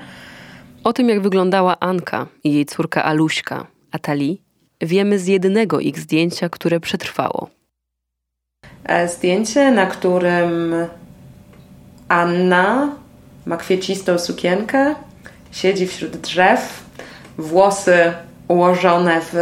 O 0.83 0.93
tym, 0.93 1.09
jak 1.09 1.21
wyglądała 1.21 1.79
Anka 1.79 2.27
i 2.43 2.53
jej 2.53 2.65
córka 2.65 3.03
Aluśka, 3.03 3.67
Atali, 3.91 4.41
wiemy 4.81 5.19
z 5.19 5.27
jednego 5.27 5.79
ich 5.79 5.99
zdjęcia, 5.99 6.49
które 6.49 6.79
przetrwało. 6.79 7.60
E, 8.85 9.07
zdjęcie, 9.07 9.71
na 9.71 9.85
którym 9.85 10.75
Anna 12.07 12.89
ma 13.45 13.57
kwiecistą 13.57 14.19
sukienkę, 14.19 14.95
siedzi 15.51 15.87
wśród 15.87 16.17
drzew, 16.17 16.83
włosy 17.37 18.13
ułożone 18.47 19.21
w 19.31 19.35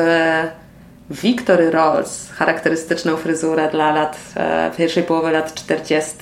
Victory 1.10 1.72
Rolls, 1.72 2.32
charakterystyczną 2.32 3.18
fryzurę 3.18 3.70
dla 3.72 3.92
lat, 3.92 4.20
e, 4.36 4.72
pierwszej 4.78 5.04
połowy 5.04 5.32
lat 5.32 5.54
40. 5.54 6.16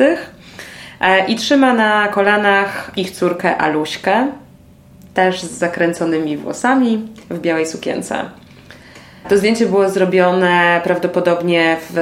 E, 1.01 1.25
I 1.25 1.35
trzyma 1.35 1.73
na 1.73 2.07
kolanach 2.07 2.91
ich 2.95 3.11
córkę 3.11 3.57
Aluśkę, 3.57 4.27
też 5.13 5.41
z 5.41 5.51
zakręconymi 5.51 6.37
włosami 6.37 7.07
w 7.29 7.39
białej 7.39 7.65
sukience. 7.65 8.29
To 9.29 9.37
zdjęcie 9.37 9.65
było 9.65 9.89
zrobione 9.89 10.81
prawdopodobnie 10.83 11.77
w 11.89 11.97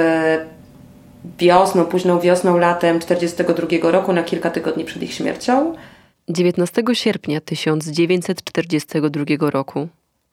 wiosną, 1.39 1.85
późną 1.85 2.19
wiosną, 2.19 2.57
latem 2.57 2.99
1942 2.99 3.91
roku, 3.91 4.13
na 4.13 4.23
kilka 4.23 4.49
tygodni 4.49 4.85
przed 4.85 5.03
ich 5.03 5.13
śmiercią. 5.13 5.75
19 6.29 6.83
sierpnia 6.93 7.41
1942 7.41 9.49
roku 9.49 9.87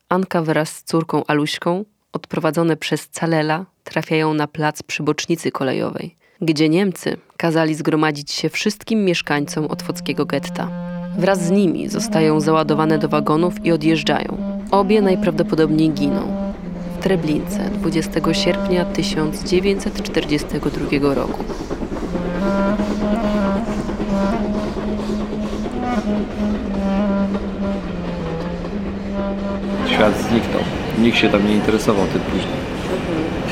Anka 0.09 0.43
wraz 0.43 0.77
z 0.77 0.83
córką 0.83 1.23
Aluśką, 1.27 1.85
odprowadzone 2.13 2.77
przez 2.77 3.09
Calela, 3.09 3.65
trafiają 3.85 4.35
na 4.35 4.47
plac 4.47 4.83
przy 4.83 5.03
bocznicy 5.03 5.51
kolejowej, 5.51 6.17
gdzie 6.41 6.69
Niemcy 6.69 7.17
kazali 7.37 7.75
zgromadzić 7.75 8.33
się 8.33 8.49
wszystkim 8.49 9.05
mieszkańcom 9.05 9.67
otwockiego 9.67 10.27
getta. 10.27 10.69
Wraz 11.19 11.47
z 11.47 11.51
nimi 11.51 11.89
zostają 11.89 12.41
załadowane 12.41 12.99
do 12.99 13.09
wagonów 13.09 13.55
i 13.65 13.73
odjeżdżają. 13.73 14.63
Obie 14.71 15.03
najprawdopodobniej 15.03 15.91
giną. 15.91 16.42
Treblince 17.03 17.71
20 17.71 18.33
sierpnia 18.33 18.85
1942 18.85 21.15
roku. 21.15 21.45
Świat 29.87 30.21
zniknął. 30.21 30.63
Nikt 30.99 31.19
się 31.19 31.29
tam 31.29 31.49
nie 31.49 31.55
interesował 31.55 32.07
tym 32.07 32.21
później. 32.21 32.63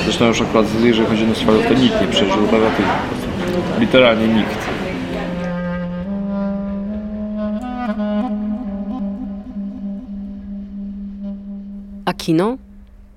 Zresztą 0.04 0.26
już 0.26 0.40
akurat 0.40 0.66
jeżeli 0.84 1.06
chodzi 1.06 1.24
o 1.24 1.26
Nosferatu, 1.26 1.68
to 1.68 1.74
nikt 1.74 2.00
nie 2.00 2.06
przeżył 2.06 2.42
narratywy. 2.42 2.88
Literalnie 3.78 4.28
nikt. 4.28 4.58
A 12.04 12.12
kino 12.12 12.56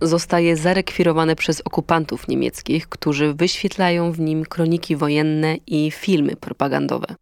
zostaje 0.07 0.57
zarekwirowane 0.57 1.35
przez 1.35 1.61
okupantów 1.61 2.27
niemieckich, 2.27 2.89
którzy 2.89 3.33
wyświetlają 3.33 4.11
w 4.11 4.19
nim 4.19 4.45
kroniki 4.45 4.95
wojenne 4.95 5.55
i 5.67 5.91
filmy 5.91 6.35
propagandowe. 6.35 7.15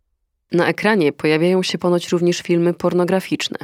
Na 0.52 0.67
ekranie 0.67 1.13
pojawiają 1.13 1.63
się 1.63 1.78
ponoć 1.78 2.10
również 2.10 2.41
filmy 2.41 2.74
pornograficzne. 2.74 3.58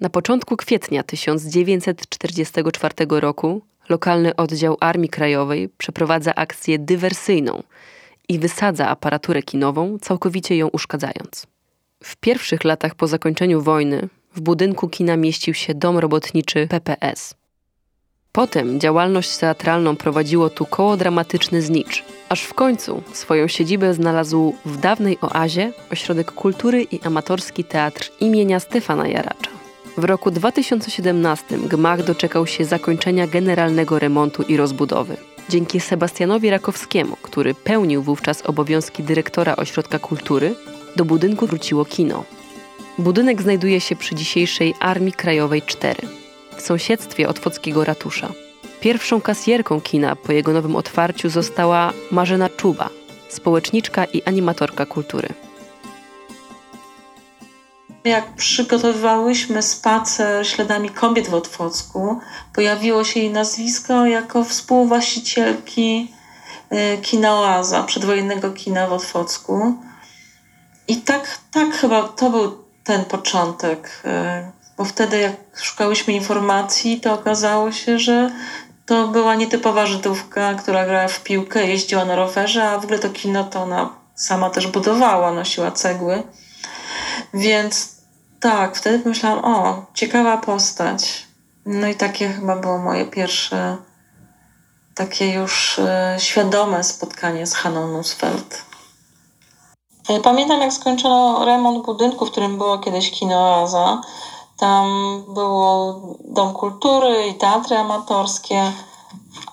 Na 0.00 0.10
początku 0.10 0.56
kwietnia 0.56 1.02
1944 1.02 2.94
roku 3.08 3.62
lokalny 3.88 4.36
oddział 4.36 4.76
Armii 4.80 5.08
Krajowej 5.08 5.68
przeprowadza 5.68 6.34
akcję 6.34 6.78
dywersyjną 6.78 7.62
i 8.28 8.38
wysadza 8.38 8.88
aparaturę 8.88 9.42
kinową, 9.42 9.98
całkowicie 9.98 10.56
ją 10.56 10.68
uszkadzając. 10.68 11.46
W 12.04 12.16
pierwszych 12.16 12.64
latach 12.64 12.94
po 12.94 13.06
zakończeniu 13.06 13.62
wojny 13.62 14.08
w 14.34 14.40
budynku 14.40 14.88
kina 14.88 15.16
mieścił 15.16 15.54
się 15.54 15.74
dom 15.74 15.98
robotniczy 15.98 16.66
PPS. 16.66 17.34
Potem 18.34 18.80
działalność 18.80 19.36
teatralną 19.36 19.96
prowadziło 19.96 20.50
tu 20.50 20.66
koło 20.66 20.96
dramatyczny 20.96 21.62
Znicz, 21.62 22.04
aż 22.28 22.42
w 22.42 22.54
końcu 22.54 23.02
swoją 23.12 23.48
siedzibę 23.48 23.94
znalazł 23.94 24.54
w 24.64 24.76
dawnej 24.76 25.18
oazie 25.20 25.72
Ośrodek 25.92 26.32
Kultury 26.32 26.82
i 26.82 27.00
Amatorski 27.02 27.64
Teatr 27.64 28.10
imienia 28.20 28.60
Stefana 28.60 29.08
Jaracza. 29.08 29.50
W 29.96 30.04
roku 30.04 30.30
2017 30.30 31.58
gmach 31.58 32.04
doczekał 32.04 32.46
się 32.46 32.64
zakończenia 32.64 33.26
generalnego 33.26 33.98
remontu 33.98 34.42
i 34.42 34.56
rozbudowy. 34.56 35.16
Dzięki 35.48 35.80
Sebastianowi 35.80 36.50
Rakowskiemu, 36.50 37.16
który 37.22 37.54
pełnił 37.54 38.02
wówczas 38.02 38.42
obowiązki 38.46 39.02
dyrektora 39.02 39.56
Ośrodka 39.56 39.98
Kultury, 39.98 40.54
do 40.96 41.04
budynku 41.04 41.46
wróciło 41.46 41.84
kino. 41.84 42.24
Budynek 42.98 43.42
znajduje 43.42 43.80
się 43.80 43.96
przy 43.96 44.14
dzisiejszej 44.14 44.74
Armii 44.80 45.12
Krajowej 45.12 45.62
4, 45.62 46.21
w 46.56 46.60
sąsiedztwie 46.60 47.28
Otwockiego 47.28 47.84
ratusza. 47.84 48.32
Pierwszą 48.80 49.20
kasjerką 49.20 49.80
kina 49.80 50.16
po 50.16 50.32
jego 50.32 50.52
nowym 50.52 50.76
otwarciu 50.76 51.28
została 51.28 51.92
Marzena 52.10 52.48
Czuba, 52.48 52.90
społeczniczka 53.28 54.04
i 54.04 54.22
animatorka 54.22 54.86
kultury. 54.86 55.28
Jak 58.04 58.34
przygotowywałyśmy 58.34 59.62
spacer 59.62 60.46
śladami 60.48 60.90
kobiet 60.90 61.28
w 61.28 61.34
Otwocku, 61.34 62.20
pojawiło 62.54 63.04
się 63.04 63.20
jej 63.20 63.30
nazwisko 63.30 64.06
jako 64.06 64.44
współwłaścicielki 64.44 66.12
y, 66.72 66.98
kina 67.02 67.34
Oaza, 67.34 67.82
przedwojennego 67.82 68.50
kina 68.50 68.86
w 68.86 68.92
Otwocku. 68.92 69.74
I 70.88 70.96
tak, 70.96 71.38
tak 71.50 71.74
chyba 71.74 72.08
to 72.08 72.30
był 72.30 72.58
ten 72.84 73.04
początek, 73.04 74.02
y, 74.04 74.61
bo 74.76 74.84
wtedy 74.84 75.18
jak 75.18 75.32
szukałyśmy 75.62 76.14
informacji, 76.14 77.00
to 77.00 77.14
okazało 77.14 77.72
się, 77.72 77.98
że 77.98 78.30
to 78.86 79.08
była 79.08 79.34
nietypowa 79.34 79.86
Żydówka, 79.86 80.54
która 80.54 80.86
grała 80.86 81.08
w 81.08 81.22
piłkę, 81.22 81.66
jeździła 81.66 82.04
na 82.04 82.16
rowerze, 82.16 82.70
a 82.70 82.78
w 82.78 82.84
ogóle 82.84 82.98
to 82.98 83.10
kino 83.10 83.44
to 83.44 83.62
ona 83.62 83.90
sama 84.14 84.50
też 84.50 84.66
budowała, 84.66 85.32
nosiła 85.32 85.70
cegły. 85.70 86.22
Więc 87.34 87.96
tak, 88.40 88.76
wtedy 88.76 88.98
pomyślałam, 88.98 89.44
o, 89.44 89.86
ciekawa 89.94 90.36
postać. 90.36 91.26
No 91.66 91.88
i 91.88 91.94
takie 91.94 92.28
chyba 92.28 92.56
było 92.56 92.78
moje 92.78 93.04
pierwsze 93.04 93.76
takie 94.94 95.32
już 95.32 95.78
e, 95.78 96.16
świadome 96.18 96.84
spotkanie 96.84 97.46
z 97.46 97.54
Haną 97.54 97.88
Nusfeld. 97.88 98.62
E, 100.08 100.20
pamiętam, 100.20 100.60
jak 100.60 100.72
skończono 100.72 101.44
remont 101.44 101.86
budynku, 101.86 102.26
w 102.26 102.30
którym 102.30 102.58
było 102.58 102.78
kiedyś 102.78 103.10
kino 103.10 103.60
Oaza. 103.60 104.00
Tam 104.62 104.86
było 105.28 106.00
Dom 106.24 106.52
Kultury 106.52 107.26
i 107.26 107.34
teatry 107.34 107.76
amatorskie, 107.76 108.72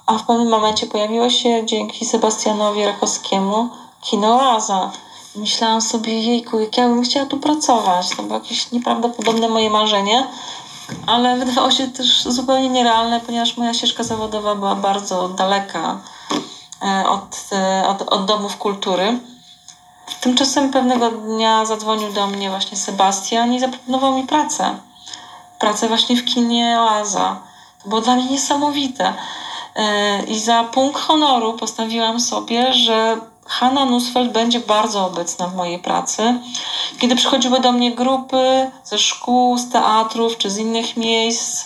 a 0.05 0.17
w 0.17 0.25
pewnym 0.25 0.49
momencie 0.49 0.87
pojawiło 0.87 1.29
się 1.29 1.65
dzięki 1.65 2.05
Sebastianowi 2.05 2.85
Rakowskiemu 2.85 3.69
kino 4.01 4.35
Oaza 4.35 4.91
myślałam 5.35 5.81
sobie, 5.81 6.19
jejku, 6.19 6.59
jak 6.59 6.77
ja 6.77 6.87
bym 6.87 7.03
chciała 7.03 7.25
tu 7.25 7.37
pracować. 7.37 8.09
To 8.09 8.23
było 8.23 8.39
jakieś 8.39 8.71
nieprawdopodobne 8.71 9.49
moje 9.49 9.69
marzenie, 9.69 10.27
ale 11.07 11.37
wydawało 11.37 11.71
się 11.71 11.87
też 11.87 12.23
zupełnie 12.23 12.69
nierealne, 12.69 13.19
ponieważ 13.19 13.57
moja 13.57 13.73
ścieżka 13.73 14.03
zawodowa 14.03 14.55
była 14.55 14.75
bardzo 14.75 15.29
daleka 15.29 15.99
e, 16.81 17.09
od, 17.09 17.37
e, 17.51 17.87
od, 17.87 18.01
od 18.01 18.25
domów 18.25 18.57
kultury. 18.57 19.19
Tymczasem 20.21 20.71
pewnego 20.71 21.11
dnia 21.11 21.65
zadzwonił 21.65 22.13
do 22.13 22.27
mnie 22.27 22.49
właśnie 22.49 22.77
Sebastian 22.77 23.53
i 23.53 23.59
zaproponował 23.59 24.15
mi 24.15 24.23
pracę. 24.27 24.88
Pracę 25.59 25.87
właśnie 25.87 26.15
w 26.15 26.25
kinie 26.25 26.77
Oaza. 26.79 27.39
To 27.83 27.89
było 27.89 28.01
dla 28.01 28.15
mnie 28.15 28.25
niesamowite. 28.25 29.13
E, 29.75 30.23
I 30.23 30.39
za 30.39 30.63
punkt 30.63 31.01
honoru 31.01 31.53
postawiłam 31.53 32.19
sobie, 32.19 32.73
że 32.73 33.17
Hanna 33.45 33.85
Nusfeld 33.85 34.31
będzie 34.31 34.59
bardzo 34.59 35.05
obecna 35.05 35.47
w 35.47 35.55
mojej 35.55 35.79
pracy. 35.79 36.33
Kiedy 36.99 37.15
przychodziły 37.15 37.59
do 37.59 37.71
mnie 37.71 37.95
grupy 37.95 38.71
ze 38.83 38.97
szkół, 38.97 39.57
z 39.57 39.69
teatrów 39.69 40.37
czy 40.37 40.49
z 40.49 40.57
innych 40.57 40.97
miejsc, 40.97 41.63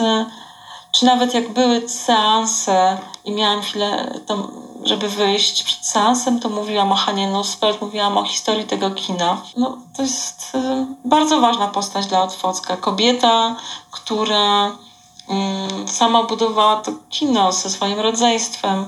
czy 0.91 1.06
nawet 1.06 1.34
jak 1.34 1.53
były 1.53 1.89
seanse 1.89 2.97
i 3.25 3.32
miałam 3.32 3.62
chwilę, 3.62 4.19
to, 4.25 4.47
żeby 4.86 5.10
wyjść 5.10 5.63
przed 5.63 5.86
seansem, 5.86 6.39
to 6.39 6.50
mówiłam 6.50 6.91
o 6.91 6.96
Hanie 6.96 7.28
Nusfeld, 7.28 7.82
mówiłam 7.82 8.17
o 8.17 8.24
historii 8.24 8.65
tego 8.65 8.91
kina. 8.91 9.41
No, 9.58 9.78
to 9.98 10.02
jest 10.02 10.52
y, 10.56 10.86
bardzo 11.06 11.41
ważna 11.41 11.67
postać 11.67 12.06
dla 12.06 12.24
Otwocka. 12.24 12.78
Kobieta, 12.78 13.56
która 13.91 14.67
y, 14.67 15.88
sama 15.88 16.24
budowała 16.24 16.76
to 16.76 16.91
kino 17.10 17.52
ze 17.52 17.69
swoim 17.69 18.00
rodzeństwem 18.00 18.86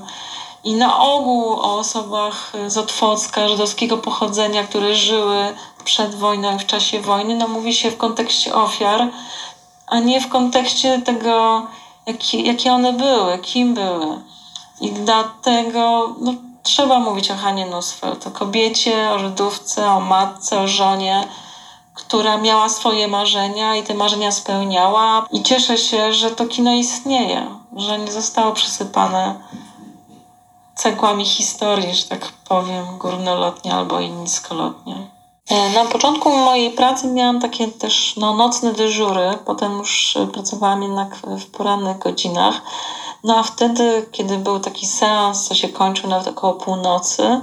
i 0.64 0.74
na 0.74 1.00
ogół 1.00 1.52
o 1.52 1.78
osobach 1.78 2.52
z 2.66 2.78
Otwocka, 2.78 3.48
żydowskiego 3.48 3.98
pochodzenia, 3.98 4.64
które 4.64 4.94
żyły 4.94 5.54
przed 5.84 6.14
wojną 6.14 6.56
i 6.56 6.58
w 6.58 6.66
czasie 6.66 7.00
wojny, 7.00 7.34
no 7.34 7.48
mówi 7.48 7.74
się 7.74 7.90
w 7.90 7.96
kontekście 7.96 8.54
ofiar, 8.54 9.08
a 9.86 9.98
nie 9.98 10.20
w 10.20 10.28
kontekście 10.28 11.02
tego, 11.02 11.66
jakie, 12.06 12.40
jakie 12.40 12.72
one 12.72 12.92
były, 12.92 13.38
kim 13.38 13.74
były. 13.74 14.20
I 14.80 14.92
dlatego 14.92 16.14
no, 16.20 16.34
trzeba 16.62 16.98
mówić 16.98 17.30
o 17.30 17.36
Hanie 17.36 17.66
Nusfeld, 17.66 18.26
o 18.26 18.30
kobiecie, 18.30 19.10
o 19.10 19.18
Żydówce, 19.18 19.90
o 19.90 20.00
matce, 20.00 20.60
o 20.60 20.68
żonie, 20.68 21.28
która 21.94 22.36
miała 22.36 22.68
swoje 22.68 23.08
marzenia 23.08 23.76
i 23.76 23.82
te 23.82 23.94
marzenia 23.94 24.32
spełniała. 24.32 25.26
I 25.32 25.42
cieszę 25.42 25.78
się, 25.78 26.12
że 26.12 26.30
to 26.30 26.46
kino 26.46 26.72
istnieje, 26.72 27.46
że 27.76 27.98
nie 27.98 28.12
zostało 28.12 28.52
przysypane 28.52 29.34
cegłami 30.74 31.24
historii, 31.24 31.94
że 31.94 32.04
tak 32.04 32.32
powiem, 32.48 32.98
górnolotnie 32.98 33.74
albo 33.74 34.00
i 34.00 34.10
niskolotnie. 34.10 34.96
E, 35.50 35.70
na 35.70 35.84
początku 35.84 36.30
mojej 36.30 36.70
pracy 36.70 37.06
miałam 37.06 37.40
takie 37.40 37.68
też 37.68 38.16
no, 38.16 38.34
nocne 38.34 38.72
dyżury, 38.72 39.38
potem 39.44 39.78
już 39.78 40.18
pracowałam 40.32 40.82
jednak 40.82 41.16
w 41.16 41.50
porannych 41.50 41.98
godzinach. 41.98 42.60
No 43.26 43.36
a 43.36 43.42
wtedy, 43.42 44.06
kiedy 44.12 44.38
był 44.38 44.60
taki 44.60 44.86
seans, 44.86 45.48
co 45.48 45.54
się 45.54 45.68
kończył 45.68 46.10
nawet 46.10 46.28
około 46.28 46.52
północy, 46.52 47.40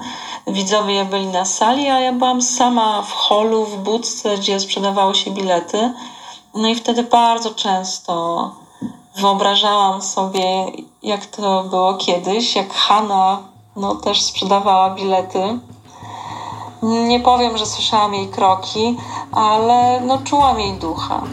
widzowie 0.48 1.06
byli 1.06 1.28
na 1.28 1.46
sali, 1.46 1.90
a 1.90 2.00
ja 2.00 2.14
byłam 2.14 2.42
sama 2.42 3.02
w 3.02 3.12
holu, 3.12 3.66
w 3.66 3.78
budce, 3.78 4.38
gdzie 4.38 4.60
sprzedawały 4.60 5.16
się 5.16 5.32
bilety. 5.32 5.94
No 6.56 6.68
i 6.68 6.76
wtedy 6.76 7.04
bardzo 7.04 7.50
często 7.52 8.52
wyobrażałam 9.16 10.02
sobie, 10.02 10.66
jak 11.04 11.26
to 11.26 11.64
było 11.64 11.94
kiedyś, 11.94 12.56
jak 12.56 12.74
Hanna 12.74 13.38
no, 13.76 13.96
też 13.96 14.22
sprzedawała 14.22 14.90
bilety. 14.90 15.60
Nie 16.84 17.20
powiem, 17.20 17.58
że 17.58 17.66
słyszałam 17.66 18.14
jej 18.14 18.28
kroki, 18.28 18.98
ale 19.32 20.02
no, 20.02 20.18
czułam 20.18 20.60
jej 20.60 20.74
ducha. 20.74 21.24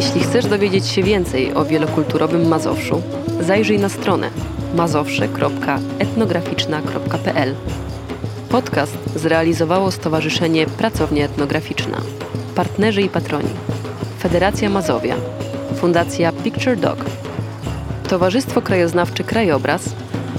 Jeśli 0.00 0.20
chcesz 0.20 0.46
dowiedzieć 0.46 0.86
się 0.86 1.02
więcej 1.02 1.54
o 1.54 1.64
wielokulturowym 1.64 2.48
Mazowszu, 2.48 3.02
zajrzyj 3.40 3.78
na 3.78 3.88
stronę 3.88 4.30
mazowsze.etnograficzna.pl. 4.74 7.54
Podcast 8.48 8.98
zrealizowało 9.16 9.90
Stowarzyszenie 9.90 10.66
Pracownia 10.66 11.24
Etnograficzna, 11.24 12.00
partnerzy 12.54 13.02
i 13.02 13.08
patroni, 13.08 13.50
Federacja 14.20 14.70
Mazowia, 14.70 15.16
Fundacja 15.76 16.32
Picture 16.32 16.76
Dog, 16.76 17.04
Towarzystwo 18.08 18.62
Krajoznawcze 18.62 19.24
Krajobraz, 19.24 19.82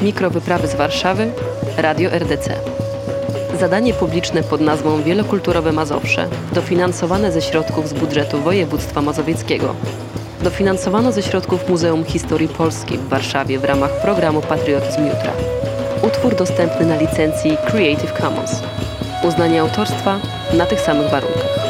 Mikrowyprawy 0.01 0.67
z 0.67 0.75
Warszawy, 0.75 1.31
Radio 1.77 2.09
RDC. 2.09 2.80
Zadanie 3.59 3.93
publiczne 3.93 4.43
pod 4.43 4.61
nazwą 4.61 5.03
Wielokulturowe 5.03 5.71
Mazowsze, 5.71 6.27
dofinansowane 6.53 7.31
ze 7.31 7.41
środków 7.41 7.89
z 7.89 7.93
budżetu 7.93 8.41
województwa 8.41 9.01
mazowieckiego. 9.01 9.75
Dofinansowano 10.43 11.11
ze 11.11 11.23
środków 11.23 11.69
Muzeum 11.69 12.03
Historii 12.03 12.47
Polski 12.47 12.97
w 12.97 13.09
Warszawie 13.09 13.59
w 13.59 13.63
ramach 13.63 14.01
programu 14.01 14.41
Patriotyzm 14.41 15.05
Jutra. 15.05 15.31
Utwór 16.01 16.35
dostępny 16.35 16.85
na 16.85 16.95
licencji 16.97 17.57
Creative 17.67 18.13
Commons. 18.21 18.63
Uznanie 19.23 19.61
autorstwa 19.61 20.19
na 20.53 20.65
tych 20.65 20.81
samych 20.81 21.09
warunkach. 21.09 21.60